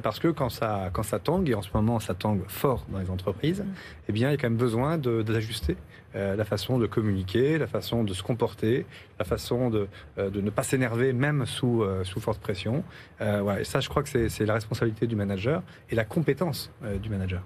parce 0.03 0.19
que 0.19 0.29
quand 0.29 0.51
ça, 0.51 0.91
quand 0.93 1.03
ça 1.03 1.19
tangue, 1.19 1.49
et 1.49 1.55
en 1.55 1.63
ce 1.63 1.71
moment 1.75 2.01
ça 2.01 2.15
tangue 2.15 2.43
fort 2.49 2.85
dans 2.91 2.99
les 2.99 3.11
entreprises, 3.11 3.61
mmh. 3.61 3.75
eh 4.09 4.13
bien, 4.13 4.29
il 4.29 4.33
y 4.33 4.35
a 4.35 4.37
quand 4.37 4.51
même 4.51 4.57
besoin 4.57 4.99
d'ajuster 4.99 5.77
euh, 6.15 6.37
la 6.37 6.45
façon 6.45 6.79
de 6.79 6.87
communiquer, 6.87 7.57
la 7.57 7.67
façon 7.67 8.05
de 8.05 8.13
se 8.13 8.23
comporter, 8.23 8.85
la 9.19 9.25
façon 9.25 9.71
de, 9.71 9.89
euh, 10.19 10.29
de 10.29 10.43
ne 10.43 10.51
pas 10.51 10.63
s'énerver 10.63 11.15
même 11.15 11.47
sous, 11.47 11.83
euh, 11.83 12.05
sous 12.05 12.21
forte 12.21 12.39
pression. 12.39 12.85
Voilà. 13.19 13.61
Et 13.61 13.65
ça, 13.65 13.81
je 13.81 13.89
crois 13.89 14.03
que 14.03 14.29
c'est 14.29 14.45
la 14.45 14.55
responsabilité 14.55 15.07
du 15.07 15.15
manager 15.15 15.63
et 15.91 15.95
la 15.95 16.05
compétence 16.05 16.73
du 17.03 17.11
manager. 17.11 17.43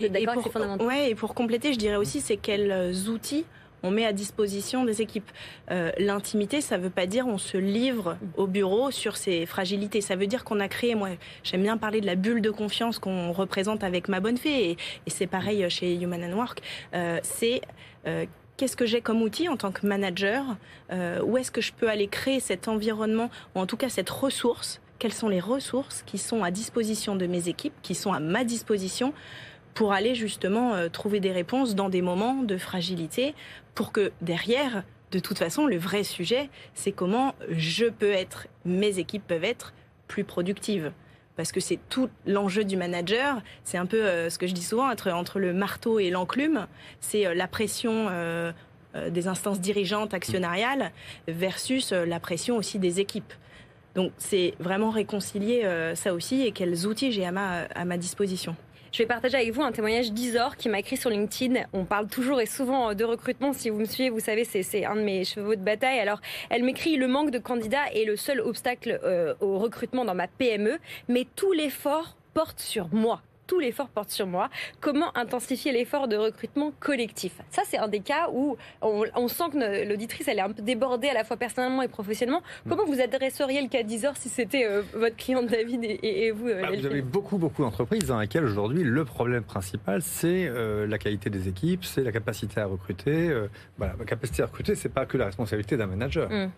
Et, 0.00 0.06
et, 0.06 0.26
pour, 0.26 0.86
ouais, 0.86 1.10
et 1.10 1.14
pour 1.14 1.34
compléter, 1.34 1.72
je 1.72 1.78
dirais 1.78 1.96
aussi, 1.96 2.20
c'est 2.20 2.36
quels 2.36 3.08
outils 3.08 3.44
on 3.84 3.90
met 3.90 4.06
à 4.06 4.12
disposition 4.12 4.84
des 4.84 5.02
équipes. 5.02 5.30
L'intimité, 5.98 6.60
ça 6.60 6.78
ne 6.78 6.84
veut 6.84 6.90
pas 6.90 7.06
dire 7.06 7.26
on 7.26 7.38
se 7.38 7.56
livre 7.56 8.16
au 8.36 8.46
bureau 8.46 8.90
sur 8.92 9.16
ses 9.16 9.44
fragilités. 9.44 10.00
Ça 10.00 10.14
veut 10.14 10.28
dire 10.28 10.44
qu'on 10.44 10.60
a 10.60 10.68
créé, 10.68 10.94
moi 10.94 11.10
j'aime 11.42 11.62
bien 11.62 11.76
parler 11.76 12.00
de 12.00 12.06
la 12.06 12.14
bulle 12.14 12.40
de 12.40 12.50
confiance 12.50 13.00
qu'on 13.00 13.32
représente 13.32 13.82
avec 13.82 14.08
ma 14.08 14.20
bonne 14.20 14.36
fée, 14.36 14.70
et, 14.70 14.76
et 15.06 15.10
c'est 15.10 15.26
pareil 15.26 15.68
chez 15.68 15.96
Human 15.96 16.22
and 16.24 16.36
Work. 16.36 16.62
c'est 17.22 17.60
euh, 18.06 18.26
qu'est-ce 18.56 18.76
que 18.76 18.86
j'ai 18.86 19.00
comme 19.00 19.22
outil 19.22 19.48
en 19.48 19.56
tant 19.56 19.72
que 19.72 19.86
manager? 19.86 20.44
Euh, 20.92 21.22
Où 21.22 21.36
est-ce 21.38 21.50
que 21.50 21.60
je 21.60 21.72
peux 21.72 21.88
aller 21.88 22.08
créer 22.08 22.40
cet 22.40 22.68
environnement, 22.68 23.30
ou 23.54 23.60
en 23.60 23.66
tout 23.66 23.76
cas 23.76 23.88
cette 23.88 24.10
ressource 24.10 24.80
Quelles 25.02 25.12
sont 25.12 25.28
les 25.28 25.40
ressources 25.40 26.04
qui 26.06 26.16
sont 26.16 26.44
à 26.44 26.52
disposition 26.52 27.16
de 27.16 27.26
mes 27.26 27.48
équipes, 27.48 27.74
qui 27.82 27.96
sont 27.96 28.12
à 28.12 28.20
ma 28.20 28.44
disposition 28.44 29.12
pour 29.74 29.92
aller 29.92 30.14
justement 30.14 30.74
euh, 30.74 30.88
trouver 30.88 31.18
des 31.18 31.32
réponses 31.32 31.74
dans 31.74 31.88
des 31.88 32.02
moments 32.02 32.44
de 32.44 32.56
fragilité, 32.56 33.34
pour 33.74 33.90
que 33.90 34.12
derrière, 34.20 34.84
de 35.10 35.18
toute 35.18 35.38
façon, 35.38 35.66
le 35.66 35.76
vrai 35.76 36.04
sujet, 36.04 36.50
c'est 36.74 36.92
comment 36.92 37.34
je 37.50 37.86
peux 37.86 38.12
être, 38.12 38.46
mes 38.64 39.00
équipes 39.00 39.26
peuvent 39.26 39.42
être 39.42 39.74
plus 40.06 40.22
productives 40.22 40.92
parce 41.34 41.50
que 41.50 41.58
c'est 41.58 41.80
tout 41.88 42.08
l'enjeu 42.24 42.62
du 42.62 42.76
manager. 42.76 43.42
C'est 43.64 43.78
un 43.78 43.86
peu 43.86 44.04
euh, 44.04 44.30
ce 44.30 44.38
que 44.38 44.46
je 44.46 44.54
dis 44.54 44.62
souvent 44.62 44.88
entre, 44.88 45.40
le 45.40 45.52
marteau 45.52 45.98
et 45.98 46.10
l'enclume. 46.10 46.68
C'est 47.00 47.26
euh, 47.26 47.34
la 47.34 47.48
pression 47.48 48.08
des 49.10 49.26
instances 49.26 49.58
dirigeantes 49.58 50.14
actionnariales 50.14 50.92
versus 51.26 51.90
la 51.90 52.20
pression 52.20 52.56
aussi 52.56 52.78
des 52.78 53.00
équipes. 53.00 53.32
Donc 53.94 54.12
c'est 54.18 54.54
vraiment 54.58 54.90
réconcilier 54.90 55.66
ça 55.94 56.14
aussi 56.14 56.42
et 56.42 56.52
quels 56.52 56.86
outils 56.86 57.12
j'ai 57.12 57.26
à 57.26 57.32
ma, 57.32 57.62
à 57.74 57.84
ma 57.84 57.96
disposition. 57.96 58.56
Je 58.92 58.98
vais 58.98 59.06
partager 59.06 59.38
avec 59.38 59.52
vous 59.52 59.62
un 59.62 59.72
témoignage 59.72 60.12
d'Isor 60.12 60.58
qui 60.58 60.68
m'a 60.68 60.78
écrit 60.80 60.98
sur 60.98 61.08
LinkedIn. 61.08 61.62
On 61.72 61.86
parle 61.86 62.08
toujours 62.08 62.42
et 62.42 62.46
souvent 62.46 62.92
de 62.92 63.04
recrutement. 63.04 63.54
Si 63.54 63.70
vous 63.70 63.78
me 63.78 63.86
suivez, 63.86 64.10
vous 64.10 64.20
savez, 64.20 64.44
c'est 64.44 64.84
un 64.84 64.96
de 64.96 65.00
mes 65.00 65.24
chevaux 65.24 65.54
de 65.54 65.62
bataille. 65.62 65.98
Alors, 65.98 66.20
elle 66.50 66.62
m'écrit 66.62 66.96
le 66.96 67.08
manque 67.08 67.30
de 67.30 67.38
candidats 67.38 67.90
est 67.94 68.04
le 68.04 68.16
seul 68.16 68.40
obstacle 68.40 69.00
euh, 69.02 69.32
au 69.40 69.58
recrutement 69.58 70.04
dans 70.04 70.14
ma 70.14 70.28
PME, 70.28 70.76
mais 71.08 71.26
tout 71.36 71.52
l'effort 71.52 72.18
porte 72.34 72.60
sur 72.60 72.92
moi 72.92 73.22
tout 73.52 73.60
l'effort 73.60 73.88
porte 73.88 74.08
sur 74.08 74.26
moi. 74.26 74.48
Comment 74.80 75.14
intensifier 75.14 75.72
l'effort 75.72 76.08
de 76.08 76.16
recrutement 76.16 76.72
collectif? 76.80 77.34
Ça, 77.50 77.60
c'est 77.66 77.76
un 77.76 77.88
des 77.88 78.00
cas 78.00 78.30
où 78.32 78.56
on, 78.80 79.28
sent 79.28 79.44
que 79.52 79.86
l'auditrice, 79.86 80.26
elle 80.26 80.38
est 80.38 80.42
un 80.42 80.52
peu 80.52 80.62
débordée 80.62 81.08
à 81.08 81.12
la 81.12 81.22
fois 81.22 81.36
personnellement 81.36 81.82
et 81.82 81.88
professionnellement. 81.88 82.40
Mm. 82.64 82.70
Comment 82.70 82.86
vous 82.86 82.98
adresseriez 82.98 83.60
le 83.60 83.68
cas 83.68 83.82
d'Isor 83.82 84.16
si 84.16 84.30
c'était 84.30 84.64
euh, 84.64 84.80
votre 84.94 85.16
client 85.16 85.42
David 85.42 85.84
et, 85.84 86.30
vous 86.30 86.48
euh, 86.48 86.62
bah, 86.62 86.68
Vous 86.74 86.86
avez 86.86 87.02
beaucoup, 87.02 87.36
beaucoup 87.36 87.60
d'entreprises 87.60 88.06
dans 88.06 88.18
lesquelles 88.18 88.44
aujourd'hui, 88.44 88.84
le 88.84 89.04
problème 89.04 89.42
principal, 89.42 90.00
c'est 90.00 90.46
euh, 90.46 90.86
la 90.86 90.96
qualité 90.96 91.28
des 91.28 91.46
équipes, 91.46 91.84
c'est 91.84 92.04
la 92.04 92.12
capacité 92.12 92.58
à 92.58 92.64
recruter. 92.64 93.34
voilà, 93.76 93.96
la 93.98 94.06
capacité 94.06 94.42
à 94.42 94.46
recruter, 94.46 94.76
c'est 94.76 94.88
pas 94.88 95.04
que 95.04 95.18
la 95.18 95.26
responsabilité 95.26 95.76
d'un 95.76 95.88
manager. 95.88 96.30
Mm. 96.30 96.34
Hein. 96.34 96.50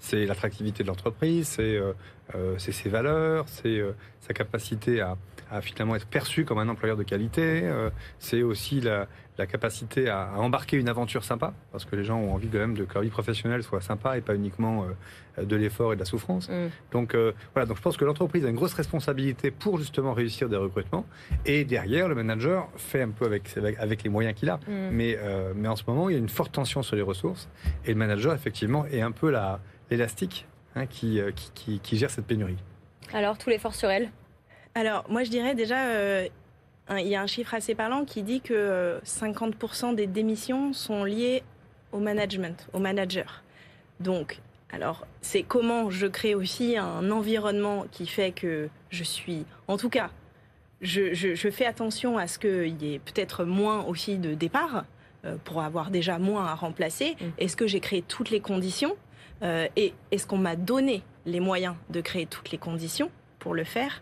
C'est 0.00 0.26
l'attractivité 0.26 0.82
de 0.82 0.88
l'entreprise, 0.88 1.48
c'est 1.48 1.80
ses 2.58 2.88
valeurs, 2.90 3.46
c'est 3.48 3.80
sa 4.20 4.34
capacité 4.34 5.00
à 5.00 5.16
à 5.50 5.60
finalement 5.60 5.96
être 5.96 6.06
perçu 6.06 6.44
comme 6.44 6.58
un 6.58 6.68
employeur 6.68 6.96
de 6.96 7.02
qualité. 7.02 7.62
Euh, 7.64 7.90
c'est 8.18 8.42
aussi 8.42 8.80
la, 8.80 9.06
capacité 9.46 10.08
à, 10.08 10.30
embarquer 10.36 10.76
une 10.76 10.88
aventure 10.88 11.22
sympa, 11.22 11.52
parce 11.70 11.84
que 11.84 11.94
les 11.94 12.04
gens 12.04 12.18
ont 12.18 12.32
envie 12.32 12.48
quand 12.48 12.58
même 12.58 12.74
de 12.74 12.84
que 12.84 12.94
leur 12.94 13.02
vie 13.02 13.10
professionnelle 13.10 13.62
soit 13.62 13.82
sympa 13.82 14.16
et 14.16 14.22
pas 14.22 14.34
uniquement 14.34 14.86
euh, 15.38 15.44
de 15.44 15.56
l'effort 15.56 15.92
et 15.92 15.96
de 15.96 16.00
la 16.00 16.06
souffrance. 16.06 16.48
Mm. 16.48 16.68
Donc 16.92 17.14
euh, 17.14 17.32
voilà, 17.54 17.66
donc 17.66 17.76
je 17.76 17.82
pense 17.82 17.96
que 17.96 18.04
l'entreprise 18.04 18.44
a 18.46 18.48
une 18.48 18.56
grosse 18.56 18.72
responsabilité 18.72 19.50
pour 19.50 19.78
justement 19.78 20.14
réussir 20.14 20.48
des 20.48 20.56
recrutements. 20.56 21.06
Et 21.44 21.64
derrière, 21.64 22.08
le 22.08 22.14
manager 22.14 22.68
fait 22.76 23.02
un 23.02 23.10
peu 23.10 23.26
avec, 23.26 23.56
avec, 23.78 24.02
les 24.02 24.10
moyens 24.10 24.34
qu'il 24.34 24.48
a. 24.48 24.56
Mm. 24.56 24.90
Mais, 24.92 25.18
mais 25.54 25.68
en 25.68 25.76
ce 25.76 25.84
moment, 25.86 26.08
il 26.08 26.12
y 26.14 26.16
a 26.16 26.18
une 26.18 26.28
forte 26.28 26.52
tension 26.52 26.82
sur 26.82 26.96
les 26.96 27.02
ressources. 27.02 27.48
Et 27.84 27.90
le 27.90 27.96
manager, 27.96 28.34
effectivement, 28.34 28.86
est 28.86 29.02
un 29.02 29.12
peu 29.12 29.34
l'élastique 29.90 30.46
hein, 30.74 30.86
qui, 30.86 31.20
qui, 31.54 31.80
qui 31.80 31.96
gère 31.96 32.10
cette 32.10 32.26
pénurie. 32.26 32.56
Alors, 33.12 33.38
tout 33.38 33.50
l'effort 33.50 33.74
sur 33.74 33.90
elle? 33.90 34.10
Alors, 34.76 35.06
moi, 35.08 35.24
je 35.24 35.30
dirais 35.30 35.54
déjà, 35.54 35.86
euh, 35.86 36.28
il 36.90 37.06
y 37.06 37.16
a 37.16 37.22
un 37.22 37.26
chiffre 37.26 37.54
assez 37.54 37.74
parlant 37.74 38.04
qui 38.04 38.22
dit 38.22 38.42
que 38.42 39.00
50% 39.06 39.92
euh, 39.92 39.94
des 39.94 40.06
démissions 40.06 40.74
sont 40.74 41.02
liées 41.02 41.42
au 41.92 41.98
management, 41.98 42.68
au 42.74 42.78
manager. 42.78 43.42
Donc, 44.00 44.38
alors, 44.70 45.06
c'est 45.22 45.42
comment 45.42 45.88
je 45.88 46.06
crée 46.06 46.34
aussi 46.34 46.76
un 46.76 47.10
environnement 47.10 47.86
qui 47.90 48.06
fait 48.06 48.32
que 48.32 48.68
je 48.90 49.02
suis, 49.02 49.46
en 49.66 49.78
tout 49.78 49.88
cas, 49.88 50.10
je, 50.82 51.48
fais 51.50 51.64
attention 51.64 52.18
à 52.18 52.26
ce 52.26 52.38
qu'il 52.38 52.82
y 52.82 52.96
ait 52.96 52.98
peut-être 52.98 53.46
moins 53.46 53.82
aussi 53.84 54.18
de 54.18 54.34
départs 54.34 54.84
euh, 55.24 55.36
pour 55.42 55.62
avoir 55.62 55.90
déjà 55.90 56.18
moins 56.18 56.44
à 56.44 56.54
remplacer. 56.54 57.16
Mm. 57.18 57.24
Est-ce 57.38 57.56
que 57.56 57.66
j'ai 57.66 57.80
créé 57.80 58.02
toutes 58.02 58.28
les 58.28 58.40
conditions 58.40 58.94
et 59.42 59.92
est-ce 60.12 60.26
qu'on 60.26 60.38
m'a 60.38 60.56
donné 60.56 61.02
les 61.26 61.40
moyens 61.40 61.74
de 61.90 62.00
créer 62.00 62.24
toutes 62.24 62.50
les 62.52 62.56
conditions 62.58 63.10
pour 63.38 63.52
le 63.52 63.64
faire? 63.64 64.00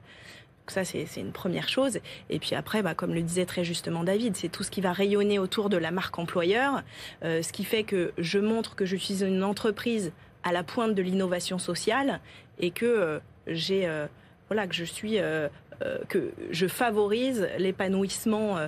Ça, 0.72 0.85
c'est 0.85 1.07
une 1.16 1.33
première 1.33 1.68
chose. 1.68 1.98
Et 2.31 2.38
puis 2.38 2.55
après, 2.55 2.83
bah, 2.83 2.94
comme 2.94 3.14
le 3.14 3.22
disait 3.22 3.44
très 3.44 3.64
justement 3.64 4.03
David, 4.05 4.37
c'est 4.37 4.48
tout 4.48 4.62
ce 4.62 4.70
qui 4.70 4.81
va 4.81 4.92
rayonner 4.92 5.38
autour 5.38 5.68
de 5.68 5.77
la 5.77 5.90
marque 5.90 6.18
employeur, 6.18 6.83
euh, 7.22 7.42
ce 7.42 7.53
qui 7.53 7.64
fait 7.64 7.85
que 7.85 8.12
je 8.18 8.38
montre 8.38 8.74
que 8.74 8.87
je 8.87 8.96
suis 8.96 9.22
une 9.22 9.42
entreprise 9.42 10.12
à 10.42 10.53
la 10.53 10.62
pointe 10.62 10.94
de 10.94 11.03
l'innovation 11.03 11.59
sociale 11.59 12.20
et 12.59 12.70
que 12.70 12.87
euh, 12.87 13.18
euh, 13.48 14.07
voilà, 14.48 14.66
que 14.66 16.33
je 16.50 16.66
favorise 16.66 17.48
l'épanouissement 17.59 18.59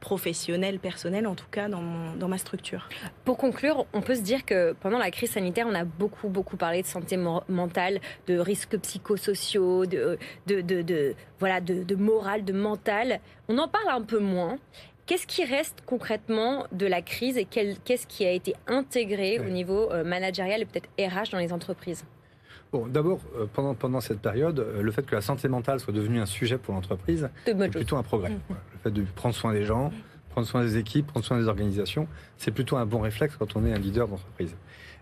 professionnel, 0.00 0.78
personnel, 0.78 1.26
en 1.26 1.34
tout 1.34 1.46
cas 1.50 1.68
dans, 1.68 2.14
dans, 2.18 2.28
ma 2.28 2.38
structure. 2.38 2.88
Pour 3.24 3.36
conclure, 3.36 3.86
on 3.92 4.00
peut 4.00 4.14
se 4.14 4.22
dire 4.22 4.44
que 4.44 4.72
pendant 4.80 4.98
la 4.98 5.10
crise 5.10 5.30
sanitaire, 5.30 5.66
on 5.68 5.74
a 5.74 5.84
beaucoup, 5.84 6.28
beaucoup 6.28 6.56
parlé 6.56 6.82
de 6.82 6.86
santé 6.86 7.16
mentale, 7.16 8.00
de 8.26 8.38
risques 8.38 8.78
psychosociaux, 8.78 9.86
de, 9.86 10.18
de, 10.46 10.60
de, 10.60 11.14
voilà, 11.40 11.60
de, 11.60 11.94
morale, 11.94 12.44
de 12.44 12.52
mental. 12.52 13.20
On 13.48 13.58
en 13.58 13.68
parle 13.68 13.88
un 13.88 14.02
peu 14.02 14.18
moins. 14.18 14.58
Qu'est-ce 15.06 15.26
qui 15.26 15.44
reste 15.44 15.82
concrètement 15.86 16.66
de 16.70 16.86
la 16.86 17.00
crise 17.00 17.38
et 17.38 17.46
qu'est-ce 17.46 18.06
qui 18.06 18.26
a 18.26 18.30
été 18.30 18.54
intégré 18.66 19.40
au 19.40 19.44
niveau 19.48 19.90
euh, 19.90 20.04
managérial 20.04 20.60
et 20.60 20.66
peut-être 20.66 20.90
RH 20.98 21.30
dans 21.32 21.38
les 21.38 21.52
entreprises? 21.52 22.04
Bon, 22.72 22.86
d'abord, 22.86 23.20
euh, 23.36 23.46
pendant, 23.52 23.74
pendant 23.74 24.00
cette 24.00 24.20
période, 24.20 24.58
euh, 24.58 24.82
le 24.82 24.90
fait 24.92 25.04
que 25.04 25.14
la 25.14 25.22
santé 25.22 25.48
mentale 25.48 25.80
soit 25.80 25.92
devenue 25.92 26.20
un 26.20 26.26
sujet 26.26 26.58
pour 26.58 26.74
l'entreprise, 26.74 27.30
c'est 27.44 27.70
plutôt 27.70 27.96
un 27.96 28.02
progrès. 28.02 28.30
Mm. 28.30 28.40
Le 28.50 28.78
fait 28.82 28.90
de 28.90 29.02
prendre 29.14 29.34
soin 29.34 29.52
des 29.52 29.64
gens, 29.64 29.90
prendre 30.30 30.46
soin 30.46 30.62
des 30.62 30.76
équipes, 30.76 31.06
prendre 31.06 31.24
soin 31.24 31.38
des 31.38 31.48
organisations, 31.48 32.06
c'est 32.36 32.50
plutôt 32.50 32.76
un 32.76 32.84
bon 32.84 33.00
réflexe 33.00 33.36
quand 33.36 33.56
on 33.56 33.64
est 33.64 33.72
un 33.72 33.78
leader 33.78 34.06
d'entreprise. 34.06 34.54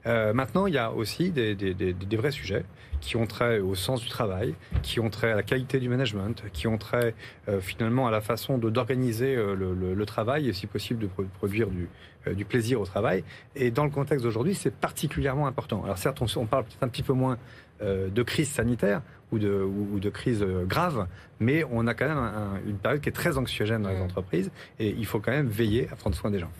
Maintenant, 0.06 0.66
il 0.66 0.74
y 0.74 0.78
a 0.78 0.92
aussi 0.92 1.30
des, 1.30 1.54
des, 1.54 2.16
vrais 2.16 2.30
sujets 2.30 2.64
qui 3.00 3.16
ont 3.16 3.26
trait 3.26 3.58
au 3.58 3.74
sens 3.74 4.00
du 4.00 4.08
travail, 4.08 4.54
qui 4.82 5.00
ont 5.00 5.10
trait 5.10 5.32
à 5.32 5.36
la 5.36 5.42
qualité 5.42 5.78
du 5.80 5.88
management, 5.88 6.42
qui 6.52 6.66
ont 6.66 6.78
trait 6.78 7.14
finalement 7.60 8.06
à 8.06 8.10
la 8.10 8.20
façon 8.20 8.58
d'organiser 8.58 9.34
le, 9.34 9.74
le, 9.74 10.06
travail 10.06 10.48
et 10.48 10.52
si 10.52 10.66
possible 10.66 11.00
de 11.00 11.08
produire 11.38 11.68
du, 11.68 11.88
du 12.34 12.44
plaisir 12.44 12.80
au 12.80 12.86
travail. 12.86 13.24
Et 13.54 13.70
dans 13.70 13.84
le 13.84 13.90
contexte 13.90 14.24
d'aujourd'hui, 14.24 14.54
c'est 14.54 14.74
particulièrement 14.74 15.46
important. 15.46 15.84
Alors 15.84 15.98
certes, 15.98 16.22
on, 16.22 16.26
on 16.40 16.46
parle 16.46 16.64
peut-être 16.64 16.82
un 16.82 16.88
petit 16.88 17.02
peu 17.02 17.12
moins 17.12 17.38
de 17.80 18.22
crise 18.22 18.48
sanitaire, 18.48 19.02
ou 19.32 19.38
de, 19.38 19.62
ou, 19.62 19.98
de 19.98 20.10
crise 20.10 20.44
grave, 20.66 21.06
mais 21.40 21.64
on 21.70 21.86
a 21.86 21.94
quand 21.94 22.08
même 22.08 22.60
une 22.66 22.78
période 22.78 23.00
qui 23.00 23.08
est 23.08 23.12
très 23.12 23.38
anxiogène 23.38 23.82
dans 23.82 23.90
les 23.90 24.00
entreprises 24.00 24.50
et 24.78 24.90
il 24.90 25.06
faut 25.06 25.20
quand 25.20 25.32
même 25.32 25.48
veiller 25.48 25.88
à 25.90 25.96
prendre 25.96 26.16
soin 26.16 26.30
des 26.30 26.38
gens. 26.38 26.50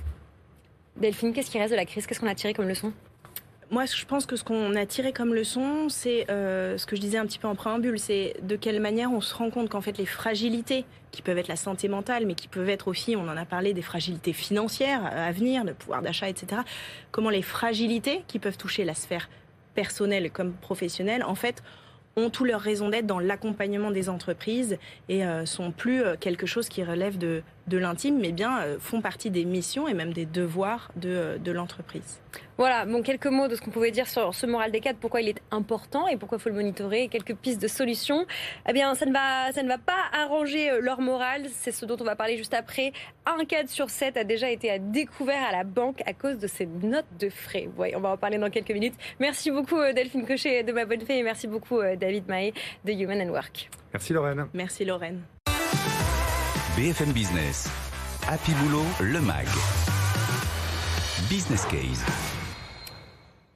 Delphine, 0.96 1.32
qu'est-ce 1.32 1.50
qui 1.50 1.58
reste 1.58 1.72
de 1.72 1.76
la 1.76 1.84
crise? 1.84 2.06
Qu'est-ce 2.06 2.20
qu'on 2.20 2.26
a 2.26 2.34
tiré 2.34 2.54
comme 2.54 2.68
leçon? 2.68 2.92
Moi, 3.70 3.84
je 3.84 4.04
pense 4.04 4.26
que 4.26 4.36
ce 4.36 4.44
qu'on 4.44 4.76
a 4.76 4.86
tiré 4.86 5.12
comme 5.12 5.34
leçon, 5.34 5.88
c'est 5.88 6.30
euh, 6.30 6.78
ce 6.78 6.86
que 6.86 6.94
je 6.94 7.00
disais 7.00 7.18
un 7.18 7.26
petit 7.26 7.40
peu 7.40 7.48
en 7.48 7.56
préambule, 7.56 7.98
c'est 7.98 8.34
de 8.42 8.54
quelle 8.54 8.80
manière 8.80 9.10
on 9.10 9.20
se 9.20 9.34
rend 9.34 9.50
compte 9.50 9.68
qu'en 9.68 9.80
fait 9.80 9.98
les 9.98 10.06
fragilités, 10.06 10.84
qui 11.10 11.20
peuvent 11.20 11.38
être 11.38 11.48
la 11.48 11.56
santé 11.56 11.88
mentale, 11.88 12.26
mais 12.26 12.34
qui 12.34 12.46
peuvent 12.46 12.68
être 12.68 12.86
aussi, 12.86 13.16
on 13.16 13.26
en 13.28 13.36
a 13.36 13.44
parlé, 13.44 13.74
des 13.74 13.82
fragilités 13.82 14.32
financières 14.32 15.04
à 15.04 15.32
venir, 15.32 15.64
le 15.64 15.74
pouvoir 15.74 16.00
d'achat, 16.00 16.28
etc. 16.28 16.62
Comment 17.10 17.30
les 17.30 17.42
fragilités 17.42 18.22
qui 18.28 18.38
peuvent 18.38 18.58
toucher 18.58 18.84
la 18.84 18.94
sphère 18.94 19.28
personnelle 19.74 20.30
comme 20.30 20.52
professionnelle, 20.52 21.24
en 21.24 21.34
fait, 21.34 21.62
ont 22.16 22.30
tout 22.30 22.44
leur 22.44 22.60
raison 22.60 22.88
d'être 22.88 23.06
dans 23.06 23.18
l'accompagnement 23.18 23.90
des 23.90 24.08
entreprises 24.08 24.78
et 25.08 25.26
euh, 25.26 25.44
sont 25.44 25.72
plus 25.72 26.02
euh, 26.02 26.16
quelque 26.18 26.46
chose 26.46 26.68
qui 26.68 26.84
relève 26.84 27.18
de, 27.18 27.42
de 27.66 27.78
l'intime, 27.78 28.18
mais 28.18 28.32
bien 28.32 28.60
euh, 28.60 28.76
font 28.78 29.00
partie 29.00 29.30
des 29.30 29.44
missions 29.44 29.88
et 29.88 29.94
même 29.94 30.12
des 30.12 30.26
devoirs 30.26 30.90
de, 30.96 31.38
de 31.42 31.52
l'entreprise. 31.52 32.20
Voilà, 32.58 32.86
bon, 32.86 33.02
quelques 33.02 33.26
mots 33.26 33.48
de 33.48 33.54
ce 33.54 33.60
qu'on 33.60 33.70
pouvait 33.70 33.90
dire 33.90 34.08
sur 34.08 34.34
ce 34.34 34.46
moral 34.46 34.70
des 34.70 34.80
cadres, 34.80 34.98
pourquoi 34.98 35.20
il 35.20 35.28
est 35.28 35.42
important 35.50 36.08
et 36.08 36.16
pourquoi 36.16 36.38
il 36.38 36.40
faut 36.40 36.48
le 36.48 36.54
monitorer, 36.54 37.08
quelques 37.08 37.34
pistes 37.34 37.60
de 37.60 37.68
solutions. 37.68 38.24
Eh 38.68 38.72
bien, 38.72 38.94
ça 38.94 39.04
ne 39.04 39.12
va, 39.12 39.52
ça 39.52 39.62
ne 39.62 39.68
va 39.68 39.78
pas 39.78 39.92
arranger 40.12 40.70
leur 40.80 41.00
morale, 41.00 41.46
c'est 41.50 41.72
ce 41.72 41.84
dont 41.84 41.96
on 42.00 42.04
va 42.04 42.16
parler 42.16 42.36
juste 42.36 42.54
après. 42.54 42.92
Un 43.26 43.44
cadre 43.44 43.68
sur 43.68 43.90
sept 43.90 44.16
a 44.16 44.24
déjà 44.24 44.50
été 44.50 44.70
à 44.70 44.78
découvert 44.78 45.42
à 45.46 45.52
la 45.52 45.64
banque 45.64 46.02
à 46.06 46.14
cause 46.14 46.38
de 46.38 46.46
ses 46.46 46.66
notes 46.66 47.04
de 47.18 47.28
frais. 47.28 47.68
Ouais, 47.76 47.94
on 47.94 48.00
va 48.00 48.10
en 48.10 48.16
parler 48.16 48.38
dans 48.38 48.50
quelques 48.50 48.70
minutes. 48.70 48.94
Merci 49.20 49.50
beaucoup 49.50 49.78
Delphine 49.94 50.26
Cochet 50.26 50.62
de 50.62 50.72
Ma 50.72 50.86
Bonne 50.86 51.00
Fée 51.00 51.18
et 51.18 51.22
merci 51.22 51.48
beaucoup 51.48 51.80
David 51.98 52.26
Mahé 52.28 52.54
de 52.84 52.92
Human 52.92 53.20
and 53.20 53.32
Work. 53.32 53.68
Merci 53.92 54.12
Lorraine. 54.12 54.46
Merci 54.54 54.84
Lorraine. 54.84 55.35
BFM 56.76 57.14
Business. 57.14 57.70
Happy 58.28 58.52
Boulot, 58.60 58.84
le 59.00 59.22
MAG. 59.22 59.46
Business 61.30 61.64
Case. 61.64 62.25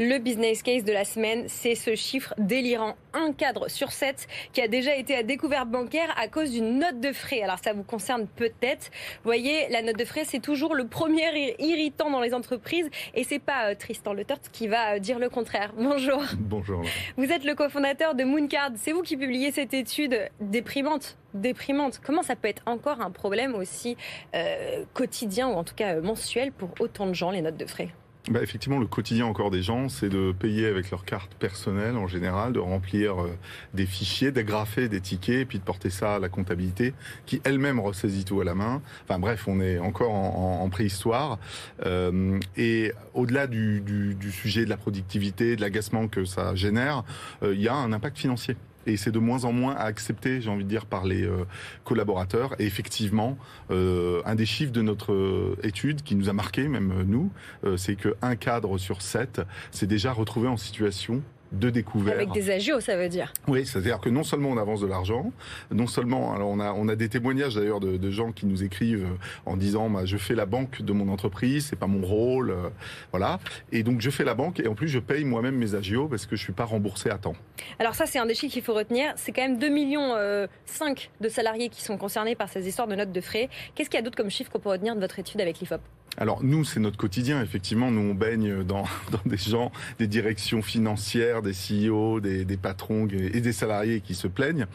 Le 0.03 0.17
business 0.17 0.63
case 0.63 0.83
de 0.83 0.95
la 0.95 1.05
semaine, 1.05 1.45
c'est 1.47 1.75
ce 1.75 1.95
chiffre 1.95 2.33
délirant. 2.39 2.97
Un 3.13 3.35
cadre 3.35 3.69
sur 3.69 3.93
sept 3.93 4.29
qui 4.55 4.63
a 4.63 4.67
déjà 4.67 4.97
été 4.97 5.15
à 5.15 5.23
découvert 5.23 5.67
bancaire 5.67 6.09
à 6.19 6.27
cause 6.27 6.53
d'une 6.53 6.79
note 6.79 7.01
de 7.01 7.13
frais. 7.13 7.43
Alors 7.43 7.59
ça 7.59 7.75
vous 7.75 7.83
concerne 7.83 8.27
peut-être. 8.27 8.91
Vous 9.17 9.25
voyez, 9.25 9.69
la 9.69 9.83
note 9.83 9.99
de 9.99 10.07
frais, 10.07 10.25
c'est 10.25 10.41
toujours 10.41 10.75
le 10.75 10.87
premier 10.87 11.55
irritant 11.59 12.09
dans 12.09 12.23
les 12.23 12.33
entreprises. 12.33 12.89
Et 13.13 13.25
c'est 13.25 13.41
pas 13.41 13.73
euh, 13.73 13.75
Tristan 13.75 14.15
Le 14.15 14.25
qui 14.51 14.69
va 14.69 14.95
euh, 14.95 14.99
dire 15.01 15.19
le 15.19 15.29
contraire. 15.29 15.75
Bonjour. 15.77 16.23
Bonjour. 16.39 16.81
Vous 17.19 17.31
êtes 17.31 17.45
le 17.45 17.55
cofondateur 17.55 18.15
de 18.15 18.25
Mooncard. 18.25 18.71
C'est 18.77 18.93
vous 18.93 19.03
qui 19.03 19.19
publiez 19.19 19.53
cette 19.53 19.75
étude 19.75 20.31
déprimante 20.41 21.19
déprimante. 21.35 22.01
Comment 22.03 22.23
ça 22.23 22.37
peut 22.37 22.49
être 22.49 22.63
encore 22.65 23.03
un 23.03 23.11
problème 23.11 23.55
aussi 23.55 23.99
euh, 24.35 24.83
quotidien 24.95 25.49
ou 25.49 25.53
en 25.53 25.63
tout 25.63 25.75
cas 25.75 26.01
mensuel 26.01 26.53
pour 26.53 26.71
autant 26.81 27.07
de 27.07 27.13
gens, 27.13 27.31
les 27.31 27.43
notes 27.43 27.59
de 27.59 27.67
frais? 27.67 27.91
Bah, 28.29 28.41
effectivement, 28.43 28.79
le 28.79 28.87
quotidien 28.87 29.25
encore 29.25 29.51
des 29.51 29.63
gens, 29.63 29.89
c'est 29.89 30.11
de 30.11 30.33
payer 30.33 30.67
avec 30.67 30.91
leur 30.91 31.07
carte 31.07 31.33
personnelle 31.35 31.97
en 31.97 32.07
général, 32.07 32.53
de 32.53 32.59
remplir 32.59 33.23
euh, 33.23 33.31
des 33.73 33.87
fichiers, 33.87 34.31
d'agrafer 34.31 34.91
des 34.91 35.01
tickets, 35.01 35.41
et 35.41 35.45
puis 35.47 35.59
de 35.59 35.65
porter 35.65 35.89
ça 35.89 36.17
à 36.17 36.19
la 36.19 36.29
comptabilité, 36.29 36.93
qui 37.25 37.41
elle-même 37.45 37.81
ressaisit 37.81 38.27
tout 38.27 38.41
à 38.43 38.45
la 38.45 38.55
main. 38.55 38.83
Enfin 39.05 39.19
bref, 39.19 39.45
on 39.49 39.61
est 39.61 39.79
encore 39.79 40.13
en, 40.13 40.69
préhistoire. 40.69 41.39
Euh, 41.87 42.39
et 42.57 42.93
au-delà 43.15 43.47
du, 43.47 43.83
sujet 44.31 44.65
de 44.65 44.71
la 44.71 44.77
productivité, 44.77 45.57
de 45.57 45.61
l'agacement 45.63 46.07
que 46.07 46.25
ça 46.25 46.55
génère, 46.55 47.05
euh, 47.43 47.55
il 47.55 47.61
y 47.61 47.69
a 47.69 47.75
un 47.75 47.93
impact 47.93 48.19
financier 48.19 48.57
et 48.87 48.97
c'est 48.97 49.11
de 49.11 49.19
moins 49.19 49.45
en 49.45 49.53
moins 49.53 49.75
à 49.75 49.83
accepter, 49.83 50.41
j'ai 50.41 50.51
envie 50.51 50.65
de 50.65 50.69
dire, 50.69 50.87
par 50.87 51.05
les 51.05 51.23
euh, 51.23 51.45
collaborateurs. 51.85 52.55
Et 52.59 52.67
effectivement, 52.67 53.37
euh, 53.71 54.23
un 54.25 54.35
des 54.35 54.47
chiffres 54.47 54.73
de 54.73 54.83
notre 54.83 55.13
euh, 55.13 55.57
étude 55.63 56.03
qui 56.03 56.15
nous 56.15 56.29
a 56.29 56.33
marqué, 56.33 56.69
même 56.69 57.05
nous, 57.07 57.31
c'est 57.77 57.97
qu'un 57.97 58.37
cadre 58.37 58.79
sur 58.79 59.03
sept 59.03 59.41
s'est 59.71 59.87
déjà 59.87 60.13
retrouvé 60.13 60.49
en 60.49 60.57
situation 60.57 61.23
de 61.53 61.71
découvert. 61.71 62.15
Avec 62.15 62.33
des 62.33 62.51
agios, 62.51 62.81
ça 62.81 62.97
veut 62.97 63.09
dire. 63.09 63.33
Oui, 63.49 63.67
c'est-à-dire 63.67 64.01
que 64.01 64.09
non 64.09 64.23
seulement 64.25 64.51
on 64.51 64.57
avance 64.57 64.81
de 64.81 64.87
l'argent, 64.87 65.33
non 65.71 65.87
seulement, 65.87 66.35
alors 66.35 66.49
on 66.49 66.61
a, 66.61 66.73
on 66.73 66.89
a 66.89 66.97
des 66.97 67.09
témoignages 67.09 67.55
d'ailleurs 67.55 67.81
de, 67.81 67.97
de, 67.97 68.11
gens 68.11 68.33
qui 68.33 68.47
nous 68.47 68.63
écrivent 68.63 69.07
en 69.47 69.57
disant, 69.57 69.91
bah, 69.91 70.05
je 70.05 70.17
fais 70.17 70.35
la 70.35 70.47
banque 70.47 70.83
de 70.83 70.93
mon 70.93 71.09
entreprise, 71.13 71.67
c'est 71.71 71.79
pas 71.79 71.87
mon 71.87 72.07
rôle, 72.07 72.51
euh, 72.51 72.69
voilà. 73.11 73.41
Et 73.73 73.83
donc 73.83 74.01
je 74.01 74.11
fais 74.11 74.25
la 74.25 74.35
banque 74.35 74.61
et 74.61 74.69
en 74.69 74.75
plus 74.75 74.89
je 74.89 74.99
paye 74.99 75.25
moi-même 75.25 75.57
mes 75.57 75.75
agios 75.75 76.09
parce 76.09 76.27
que 76.27 76.37
je 76.37 76.43
suis 76.43 76.53
pas 76.53 76.65
remboursé 76.65 77.11
à 77.11 77.19
temps. 77.19 77.37
Alors 77.79 77.95
ça, 77.95 78.07
c'est 78.07 78.19
un 78.19 78.27
des 78.27 78.35
chiffres 78.35 78.53
qu'il 78.53 78.63
faut 78.63 78.75
retenir. 78.75 79.13
C'est 79.17 79.33
quand 79.33 79.43
même 79.43 79.59
2 79.59 79.69
millions 79.69 80.15
euh, 80.15 80.47
5 80.67 81.11
de 81.21 81.29
salariés 81.29 81.69
qui 81.69 81.83
sont 81.83 81.97
concernés 81.97 82.35
par 82.35 82.49
ces 82.49 82.67
histoires 82.69 82.89
de 82.89 82.95
notes 82.95 83.13
de 83.13 83.21
frais. 83.21 83.49
Qu'est-ce 83.75 83.91
qu'il 83.91 83.99
y 83.99 84.03
a 84.03 84.05
d'autre 84.05 84.17
comme 84.17 84.31
chiffre 84.31 84.51
qu'on 84.51 84.61
peut 84.61 84.71
retenir 84.71 84.95
de 84.95 85.01
votre 85.01 85.19
étude 85.19 85.41
avec 85.41 85.61
l'IFOP 85.61 85.81
alors 86.17 86.43
nous, 86.43 86.65
c'est 86.65 86.81
notre 86.81 86.97
quotidien. 86.97 87.41
Effectivement, 87.43 87.91
nous 87.91 88.11
on 88.11 88.15
baigne 88.15 88.65
dans, 88.65 88.83
dans, 89.11 89.21
des 89.25 89.37
gens, 89.37 89.71
des 89.99 90.07
directions 90.07 90.61
financières, 90.61 91.40
des 91.43 91.53
CEO, 91.53 92.21
des, 92.21 92.57
patrons 92.57 93.07
et 93.09 93.41
des 93.41 93.53
salariés 93.53 94.01
qui 94.01 94.15
se 94.15 94.27
plaignent. 94.27 94.67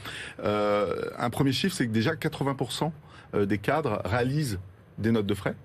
Euh, 0.44 1.10
un 1.18 1.30
premier 1.30 1.52
chiffre, 1.52 1.76
c'est 1.76 1.88
que 1.88 1.92
déjà 1.92 2.14
80% 2.14 2.92
euh, 3.34 3.46
des 3.46 3.58
cadres 3.58 4.02
réalisent 4.06 4.60
des 4.98 5.12
notes 5.12 5.28
de 5.28 5.34
frais. 5.34 5.56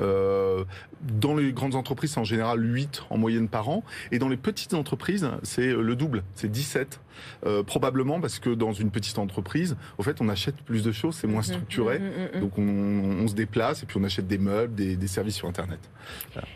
Euh, 0.00 0.64
dans 1.00 1.36
les 1.36 1.52
grandes 1.52 1.74
entreprises, 1.74 2.12
c'est 2.12 2.20
en 2.20 2.24
général 2.24 2.62
8 2.62 3.04
en 3.10 3.18
moyenne 3.18 3.48
par 3.48 3.68
an. 3.68 3.84
Et 4.10 4.18
dans 4.18 4.28
les 4.28 4.36
petites 4.36 4.74
entreprises, 4.74 5.28
c'est 5.42 5.72
le 5.72 5.96
double, 5.96 6.24
c'est 6.34 6.50
17. 6.50 7.00
Euh, 7.46 7.62
probablement 7.62 8.20
parce 8.20 8.38
que 8.38 8.50
dans 8.50 8.72
une 8.72 8.90
petite 8.90 9.18
entreprise, 9.18 9.76
au 9.98 10.02
fait, 10.02 10.20
on 10.20 10.28
achète 10.28 10.56
plus 10.56 10.82
de 10.82 10.92
choses, 10.92 11.16
c'est 11.16 11.26
moins 11.26 11.40
mhm. 11.40 11.54
structuré. 11.54 11.98
Mhm, 11.98 12.06
mhm, 12.34 12.40
donc 12.40 12.58
on, 12.58 13.28
se 13.28 13.34
déplace 13.34 13.82
et 13.82 13.86
puis 13.86 13.98
on 13.98 14.04
achète 14.04 14.26
des 14.26 14.38
meubles, 14.38 14.74
des, 14.74 15.06
services 15.06 15.36
sur 15.36 15.48
Internet. 15.48 15.78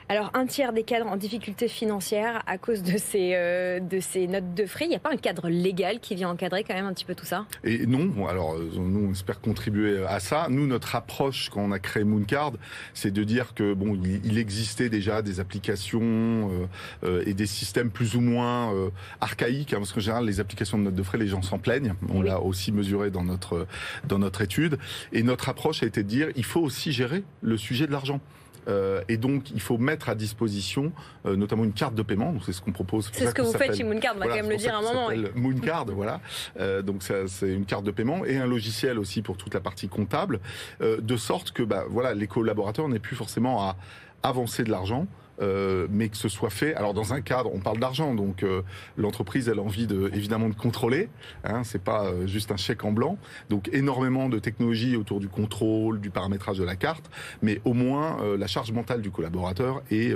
Alors 0.09 0.31
un 0.35 0.47
tiers 0.47 0.73
des 0.73 0.83
cadres 0.83 1.07
en 1.07 1.16
difficulté 1.16 1.68
financière 1.68 2.42
à 2.47 2.59
cause 2.59 2.83
de 2.83 2.99
ces, 2.99 3.33
euh, 3.35 3.81
de 3.81 4.01
ces 4.01 4.27
notes 4.27 4.55
de 4.55 4.66
frais, 4.66 4.85
il 4.85 4.90
n'y 4.90 4.97
a 4.97 5.01
pas 5.01 5.12
un 5.12 5.16
cadre 5.16 5.49
légal 5.49 6.01
qui 6.01 6.14
vient 6.14 6.29
encadrer 6.29 6.64
quand 6.64 6.75
même 6.75 6.87
un 6.87 6.92
petit 6.92 7.05
peu 7.05 7.14
tout 7.14 7.25
ça? 7.25 7.47
Et 7.64 7.87
non, 7.87 8.27
alors 8.27 8.59
nous 8.59 9.09
on 9.09 9.12
espère 9.12 9.40
contribuer 9.40 10.05
à 10.07 10.21
ça. 10.21 10.47
Nous, 10.51 10.66
notre 10.66 10.94
approche 10.94 11.49
quand 11.51 11.62
on 11.62 11.73
a 11.73 11.79
créé 11.79 12.05
Mooncard, 12.05 12.53
c'est 12.94 13.11
de 13.11 13.25
dire 13.25 13.55
que 13.55 13.75
bon, 13.75 13.99
il, 14.25 14.38
existait 14.38 14.88
déjà 14.88 15.23
des 15.23 15.40
applications 15.40 16.01
euh, 16.03 16.66
euh, 17.05 17.23
et 17.27 17.35
des 17.35 17.47
systèmes 17.47 17.90
plus 17.90 18.14
ou 18.16 18.21
moins 18.21 18.73
euh, 18.75 18.90
archaïques, 19.21 19.73
hein, 19.73 19.79
parce 19.79 19.92
qu'en 19.92 20.01
général, 20.01 20.27
les 20.27 20.40
applications 20.40 20.48
de 20.49 20.83
notes 20.83 20.95
de 20.95 21.03
frais, 21.03 21.19
les 21.19 21.29
gens 21.29 21.43
s'en 21.43 21.59
plaignent. 21.59 21.95
On 22.13 22.23
l'a 22.23 22.41
aussi 22.41 22.73
mesuré 22.73 23.11
dans 23.11 23.25
notre 23.25 23.67
dans 24.07 24.19
notre 24.19 24.43
étude. 24.43 24.79
Et 25.13 25.23
notre 25.23 25.49
approche 25.49 25.83
a 25.83 25.87
été 25.87 26.03
de 26.03 26.09
dire, 26.09 26.29
il 26.37 26.45
faut 26.45 26.61
aussi 26.61 26.93
gérer 26.93 27.25
le 27.43 27.57
sujet 27.57 27.87
de 27.87 27.93
l'argent. 27.93 28.21
Euh, 28.69 29.03
et 29.09 29.17
donc, 29.17 29.51
il 29.51 29.61
faut 29.61 29.79
mettre 29.79 30.09
à 30.09 30.15
disposition 30.15 30.93
euh, 31.27 31.37
notamment 31.37 31.65
une 31.65 31.73
carte 31.73 31.95
de 31.95 32.03
paiement. 32.03 32.35
C'est 32.45 32.53
ce 32.53 32.61
qu'on 32.61 32.73
propose. 32.73 33.11
C'est 33.13 33.27
ce 33.27 33.35
que 33.35 33.43
vous 33.43 33.53
faites 33.53 33.75
chez 33.75 33.85
Mooncard, 33.85 34.15
on 34.17 34.21
va 34.21 34.29
quand 34.29 34.35
même 34.35 34.51
le 34.51 34.57
dire 34.57 34.75
à 34.75 34.79
un 34.79 34.83
moment. 34.83 35.09
Mooncard, 35.35 35.87
voilà. 35.87 36.21
Euh, 36.59 36.83
donc, 36.83 37.03
c'est 37.03 37.53
une 37.53 37.65
carte 37.65 37.85
de 37.85 37.91
paiement 37.91 38.25
et 38.25 38.37
un 38.37 38.47
logiciel 38.47 38.99
aussi 38.99 39.23
pour 39.23 39.37
toute 39.37 39.55
la 39.55 39.61
partie 39.61 39.89
comptable, 39.89 40.41
de 40.81 41.17
sorte 41.17 41.53
que 41.53 41.63
bah, 41.63 41.85
voilà, 41.89 42.15
les 42.15 42.27
collaborateurs 42.27 42.89
n'aient 42.89 42.99
plus 42.99 43.17
forcément 43.17 43.63
à 43.63 43.77
avancer 44.23 44.65
de 44.65 44.71
l'argent. 44.71 45.07
Euh, 45.40 45.87
mais 45.90 46.09
que 46.09 46.16
ce 46.16 46.29
soit 46.29 46.51
fait. 46.51 46.74
Alors 46.74 46.94
dans 46.94 47.12
un 47.12 47.20
cadre, 47.20 47.51
on 47.55 47.61
parle 47.61 47.79
d'argent, 47.79 48.14
donc 48.14 48.42
euh, 48.42 48.62
l'entreprise 48.96 49.48
elle 49.48 49.59
a 49.59 49.62
envie 49.62 49.87
de 49.87 50.11
évidemment 50.12 50.48
de 50.48 50.55
contrôler. 50.55 51.09
Hein, 51.44 51.62
c'est 51.64 51.83
pas 51.83 52.07
euh, 52.07 52.27
juste 52.27 52.51
un 52.51 52.57
chèque 52.57 52.85
en 52.85 52.92
blanc. 52.92 53.18
Donc 53.48 53.68
énormément 53.72 54.29
de 54.29 54.38
technologies 54.38 54.96
autour 54.96 55.20
du 55.20 55.29
contrôle, 55.29 56.01
du 56.01 56.11
paramétrage 56.11 56.59
de 56.59 56.64
la 56.64 56.77
carte, 56.77 57.11
mais 57.42 57.61
au 57.64 57.72
moins 57.72 58.18
la 58.37 58.46
charge 58.46 58.72
mentale 58.72 59.03
du 59.03 59.11
collaborateur 59.11 59.83
est 59.90 60.14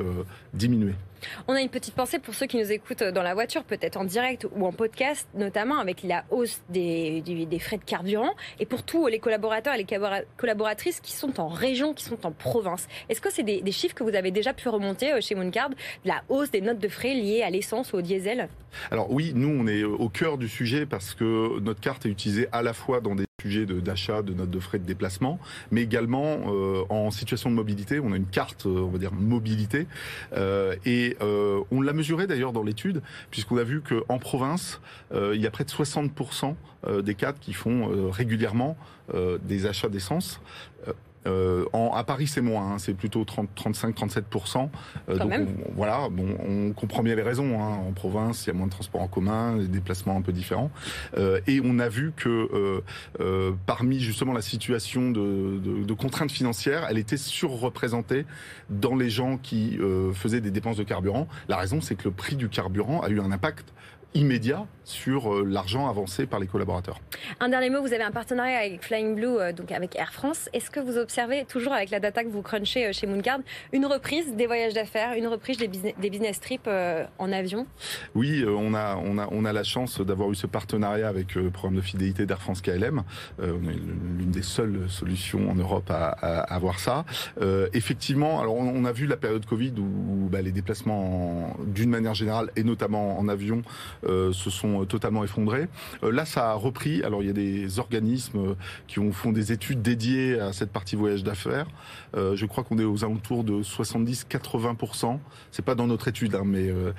diminuée. 0.55 0.95
On 1.49 1.55
a 1.55 1.61
une 1.61 1.69
petite 1.69 1.95
pensée 1.95 2.19
pour 2.19 2.35
ceux 2.35 2.47
qui 2.47 2.59
nous 2.59 2.73
écoutent 2.73 3.03
dans 3.03 3.23
la 3.23 3.35
voiture, 3.35 3.65
peut-être 3.65 3.97
en 3.97 4.05
direct 4.05 4.47
ou 4.55 4.67
en 4.67 4.73
podcast, 4.73 5.29
notamment 5.35 5.79
avec 5.79 6.03
la 6.03 6.25
hausse 6.31 6.61
des, 6.69 7.23
frais 7.61 7.79
de 7.79 7.85
carburant, 7.85 8.35
et 8.61 8.67
pour 8.67 8.83
tous 8.83 9.07
les 9.07 9.19
collaborateurs 9.19 9.75
et 9.75 9.79
les 9.79 9.99
collaboratrices 10.37 11.01
qui 11.01 11.13
sont 11.13 11.41
en 11.41 11.49
région, 11.49 11.95
qui 11.95 12.05
sont 12.05 12.27
en 12.27 12.33
province. 12.33 12.89
Est-ce 13.09 13.21
que 13.21 13.31
c'est 13.33 13.43
des, 13.43 13.73
chiffres 13.73 13.95
que 13.95 14.05
vous 14.05 14.15
avez 14.15 14.31
déjà 14.31 14.53
pu 14.53 14.69
remonter 14.69 15.13
euh, 15.13 15.21
chez 15.21 15.35
Mooncard, 15.35 15.71
la 16.05 16.23
hausse 16.29 16.51
des 16.51 16.61
notes 16.61 16.79
de 16.79 16.89
frais 16.89 17.15
liées 17.15 17.43
à 17.43 17.49
l'essence 17.49 17.93
ou 17.93 17.97
au 17.97 18.03
diesel? 18.03 18.49
Alors 18.91 19.11
oui, 19.11 19.33
nous 19.35 19.49
on 19.49 19.67
est 19.67 19.83
au 19.83 20.09
cœur 20.09 20.37
du 20.39 20.49
sujet 20.49 20.85
parce 20.87 21.15
que 21.15 21.59
notre 21.61 21.81
carte 21.81 22.05
est 22.07 22.11
utilisée 22.11 22.49
à 22.53 22.63
la 22.63 22.75
fois 22.75 23.01
dans 23.01 23.15
des 23.15 23.25
sujet 23.43 23.67
d'achat 23.67 24.23
de, 24.23 24.33
notes 24.33 24.51
de 24.51 24.61
frais 24.61 24.79
de 24.79 24.85
déplacement, 24.85 25.39
mais 25.71 25.83
également 25.83 26.41
euh, 26.47 26.85
en 26.89 27.11
situation 27.11 27.51
de 27.51 27.55
mobilité. 27.55 27.99
On 28.01 28.13
a 28.13 28.17
une 28.17 28.27
carte, 28.27 28.67
euh, 28.67 28.81
on 28.81 28.91
va 28.91 28.99
dire 28.99 29.13
mobilité, 29.13 29.87
euh, 30.37 30.77
et 30.87 31.17
on 31.71 31.81
l'a 31.81 31.93
mesuré 31.93 32.27
d'ailleurs 32.27 32.53
dans 32.53 32.63
l'étude, 32.63 33.03
puisqu'on 33.31 33.57
a 33.57 33.65
vu 33.65 33.81
qu'en 33.81 34.19
province, 34.19 34.81
il 35.15 35.41
y 35.41 35.47
a 35.47 35.51
près 35.51 35.65
de 35.65 35.71
60% 35.71 36.55
des 37.03 37.15
cadres 37.15 37.39
qui 37.41 37.53
font 37.53 38.11
régulièrement 38.11 38.77
des 39.45 39.67
achats 39.67 39.89
d'essence. 39.89 40.41
Euh, 41.27 41.65
en, 41.73 41.93
à 41.95 42.05
Paris, 42.05 42.27
c'est 42.27 42.41
moins, 42.41 42.73
hein, 42.73 42.79
c'est 42.79 42.95
plutôt 42.95 43.25
35-37%. 43.25 44.69
Euh, 45.09 45.19
donc 45.19 45.33
voilà, 45.75 46.09
bon, 46.11 46.37
on 46.47 46.73
comprend 46.73 47.03
bien 47.03 47.15
les 47.15 47.23
raisons. 47.23 47.61
Hein. 47.61 47.79
En 47.89 47.93
province, 47.93 48.45
il 48.45 48.49
y 48.49 48.51
a 48.51 48.55
moins 48.55 48.67
de 48.67 48.73
transports 48.73 49.03
en 49.03 49.09
commun, 49.09 49.57
des 49.57 49.69
déplacements 49.69 50.17
un 50.17 50.23
peu 50.23 50.33
différents. 50.33 50.71
Euh, 51.17 51.41
et 51.47 51.61
on 51.65 51.79
a 51.79 51.89
vu 51.89 52.13
que 52.17 52.29
euh, 52.29 52.81
euh, 53.21 53.53
parmi 53.67 54.01
justement 54.01 54.33
la 54.33 54.43
situation 54.43 55.11
de, 55.11 55.59
de, 55.59 55.85
de, 55.85 55.95
contraintes 55.95 56.33
financières, 56.33 56.87
elle 56.91 56.99
était 56.99 57.17
surreprésentée 57.17 58.27
dans 58.71 58.97
les 58.97 59.11
gens 59.11 59.37
qui 59.37 59.79
faisaient 60.15 60.41
des 60.41 60.51
dépenses 60.51 60.77
de 60.77 60.83
carburant. 60.83 61.29
La 61.49 61.57
raison, 61.57 61.81
c'est 61.81 61.95
que 61.95 62.05
le 62.05 62.11
prix 62.11 62.37
du 62.37 62.49
carburant 62.49 63.01
a 63.01 63.09
eu 63.09 63.21
un 63.21 63.31
impact 63.31 63.73
immédiat 64.15 64.67
sur 64.85 65.33
euh, 65.33 65.45
l'argent 65.45 65.89
avancé 65.89 66.27
par 66.27 66.41
les 66.41 66.47
collaborateurs. 66.47 67.01
Un 67.41 67.49
dernier 67.49 67.71
mot, 67.71 67.81
vous 67.81 67.93
avez 67.93 68.03
un 68.03 68.11
partenariat 68.11 68.59
avec 68.59 68.83
Flying 68.83 69.15
Blue, 69.15 69.39
euh, 69.39 69.53
donc 69.53 69.73
avec 69.73 69.97
Air 69.97 70.13
France. 70.13 70.49
Est-ce 70.53 70.71
que 70.71 70.81
vous 70.81 70.99
observez, 70.99 71.45
toujours 71.45 71.73
avec 71.73 71.91
la 71.91 72.01
data 72.01 72.25
que 72.25 72.29
vous 72.29 72.43
crunchez 72.43 72.87
euh, 72.87 72.93
chez 72.93 73.07
Mooncard, 73.07 73.39
une 73.73 73.87
reprise 73.87 74.35
des 74.35 74.47
voyages 74.47 74.75
d'affaires, 74.75 75.15
une 75.15 75.27
reprise 75.27 75.59
des 75.59 75.69
business, 75.69 75.95
des 76.01 76.11
business 76.11 76.41
trips 76.41 76.69
en 77.19 77.33
avion? 77.33 77.67
Oui, 78.15 78.45
on 78.47 78.75
a, 78.75 78.97
on, 78.97 79.19
a, 79.19 79.29
on 79.31 79.45
a 79.45 79.53
la 79.53 79.65
chance 79.65 80.01
d'avoir 80.01 80.31
eu 80.31 80.35
ce 80.35 80.47
partenariat 80.47 81.09
avec 81.09 81.35
le 81.35 81.51
programme 81.51 81.77
de 81.77 81.81
fidélité 81.81 82.27
d'Air 82.27 82.41
France 82.41 82.61
KLM. 82.61 83.03
on 83.39 83.45
est 83.45 83.75
l'une 84.19 84.31
des 84.31 84.43
seules 84.43 84.89
solutions 84.89 85.51
en 85.51 85.55
Europe 85.55 85.91
à, 85.91 86.09
à 86.09 86.55
avoir 86.55 86.79
ça. 86.79 87.05
effectivement, 87.73 88.41
alors 88.41 88.57
on, 88.57 88.85
a 88.85 88.93
vu 88.93 89.07
la 89.07 89.17
période 89.17 89.45
Covid 89.47 89.75
où, 89.79 90.29
bah, 90.31 90.43
les 90.43 90.53
déplacements 90.53 91.57
d'une 91.67 91.91
manière 91.91 92.15
générale 92.15 92.51
et 92.57 92.65
notamment 92.65 93.19
en 93.19 93.29
avion 93.29 93.63
se 94.07 94.51
sont 94.51 94.85
totalement 94.85 95.25
effondré. 95.25 95.69
Euh, 96.03 96.13
là, 96.13 96.25
ça 96.25 96.51
a 96.51 96.55
repris. 96.55 97.03
Alors, 97.03 97.23
il 97.23 97.27
y 97.27 97.31
a 97.31 97.35
des 97.35 97.79
organismes 97.79 98.57
qui 98.87 98.99
ont, 98.99 99.13
font 99.13 99.33
des 99.33 99.53
études 99.53 99.83
dédiées 99.83 100.39
à 100.39 100.53
cette 100.53 100.71
partie 100.71 100.97
voyage 100.97 101.25
d'affaires. 101.25 101.67
Euh, 102.17 102.37
je 102.37 102.47
crois 102.47 102.65
qu'on 102.65 102.79
est 102.79 102.85
aux 102.85 103.05
alentours 103.05 103.45
de 103.45 103.63
70-80%. 103.63 105.19
C'est 105.51 105.65
pas 105.65 105.75
dans 105.75 105.87
notre 105.87 106.09
étude, 106.09 106.35
hein, 106.35 106.43
mais 106.45 106.69
euh, 106.69 106.93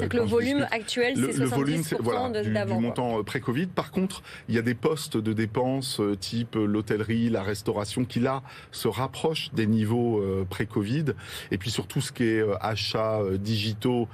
c'est 0.00 0.08
que 0.08 0.16
le 0.16 0.24
volume 0.24 0.66
actuel, 0.70 1.14
c'est 1.16 1.38
70% 1.38 1.38
le 1.38 1.46
volume, 1.46 1.82
voilà, 2.00 2.42
du, 2.42 2.50
du, 2.50 2.80
montant 2.80 3.22
pré-Covid. 3.22 3.66
Par 3.66 3.90
contre, 3.90 4.22
il 4.48 4.54
y 4.54 4.58
a 4.58 4.62
des 4.62 4.74
postes 4.74 5.16
de 5.16 5.32
dépenses 5.32 6.00
type 6.20 6.56
l'hôtellerie, 6.56 7.28
la 7.28 7.42
restauration, 7.42 8.04
qui 8.04 8.20
là 8.20 8.42
se 8.72 8.88
rapprochent 8.88 9.50
des 9.52 9.66
niveaux 9.66 10.22
pré-Covid. 10.48 11.06
Et 11.50 11.58
puis 11.58 11.70
surtout 11.70 12.00
ce 12.00 12.12
qui 12.12 12.24
est 12.24 12.44
achats 12.60 13.20
digitaux, 13.38 14.08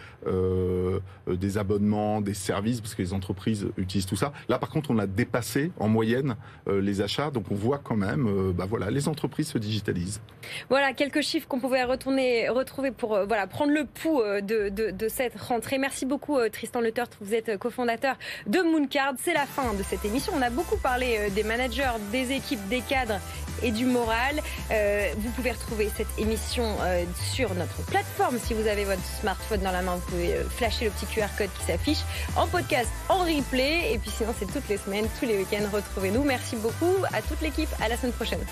des 1.26 1.58
abonnements, 1.58 2.20
des 2.22 2.34
services, 2.34 2.80
parce 2.80 2.94
que 2.94 3.02
les 3.02 3.12
entreprises 3.12 3.68
utilisent 3.76 4.06
tout 4.06 4.16
ça. 4.16 4.32
Là, 4.48 4.58
par 4.58 4.70
contre, 4.70 4.90
on 4.90 4.98
a 4.98 5.06
dépassé 5.06 5.72
en 5.78 5.88
moyenne 5.88 6.36
euh, 6.68 6.80
les 6.80 7.00
achats, 7.00 7.30
donc 7.30 7.46
on 7.50 7.54
voit 7.54 7.80
quand 7.82 7.96
même, 7.96 8.26
euh, 8.26 8.52
bah 8.52 8.66
voilà, 8.68 8.90
les 8.90 9.08
entreprises 9.08 9.48
se 9.48 9.58
digitalisent. 9.58 10.20
Voilà 10.68 10.92
quelques 10.92 11.22
chiffres 11.22 11.46
qu'on 11.48 11.60
pouvait 11.60 11.84
retourner, 11.84 12.48
retrouver 12.48 12.90
pour 12.90 13.14
euh, 13.14 13.26
voilà 13.26 13.46
prendre 13.46 13.72
le 13.72 13.84
pouls 13.84 14.22
de, 14.42 15.08
cette 15.08 15.38
rentrée. 15.40 15.78
Merci 15.78 16.06
beaucoup 16.06 16.38
Tristan 16.50 16.80
Leutert, 16.80 17.08
vous 17.20 17.34
êtes 17.34 17.58
cofondateur 17.58 18.16
de 18.46 18.60
Mooncard. 18.60 19.14
C'est 19.18 19.34
la 19.34 19.46
fin 19.46 19.74
de 19.74 19.82
cette 19.82 20.04
émission. 20.04 20.32
On 20.36 20.42
a 20.42 20.50
beaucoup 20.50 20.76
parlé 20.76 21.30
des 21.30 21.42
managers, 21.42 21.90
des 22.10 22.32
équipes, 22.32 22.66
des 22.68 22.80
cadres 22.80 23.18
et 23.62 23.70
du 23.70 23.84
moral. 23.84 24.36
vous 25.18 25.30
pouvez 25.30 25.52
retrouver 25.52 25.90
cette 25.96 26.18
émission 26.18 26.76
sur 27.32 27.54
notre 27.54 27.84
plateforme. 27.86 28.38
Si 28.38 28.54
vous 28.54 28.66
avez 28.66 28.84
votre 28.84 29.04
smartphone 29.20 29.60
dans 29.60 29.72
la 29.72 29.82
main, 29.82 29.96
vous 29.96 30.10
pouvez 30.10 30.34
flasher 30.50 30.86
le 30.86 30.90
petit 30.92 31.06
QR 31.06 31.26
code 31.36 31.50
qui 31.58 31.64
s'affiche 31.64 32.04
en 32.36 32.46
podcast 32.46 32.90
en 33.08 33.18
replay. 33.20 33.92
Et 33.92 33.98
puis 33.98 34.10
sinon, 34.10 34.34
c'est 34.38 34.50
toutes 34.52 34.68
les 34.68 34.78
semaines, 34.78 35.06
tous 35.18 35.26
les 35.26 35.38
week-ends. 35.38 35.68
Retrouvez-nous. 35.72 36.24
Merci 36.24 36.56
beaucoup 36.56 36.96
à 37.12 37.22
toute 37.22 37.40
l'équipe. 37.40 37.70
À 37.80 37.88
la 37.88 37.96
semaine 37.96 38.12
prochaine. 38.12 38.44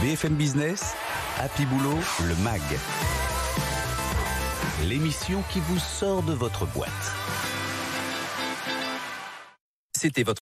BFM 0.00 0.34
Business, 0.34 0.94
Happy 1.38 1.66
Boulot, 1.66 1.98
le 2.26 2.34
MAG. 2.36 2.62
L'émission 4.84 5.42
qui 5.52 5.60
vous 5.60 5.78
sort 5.78 6.22
de 6.22 6.32
votre 6.32 6.64
boîte. 6.66 6.88
C'était 9.94 10.22
votre 10.22 10.38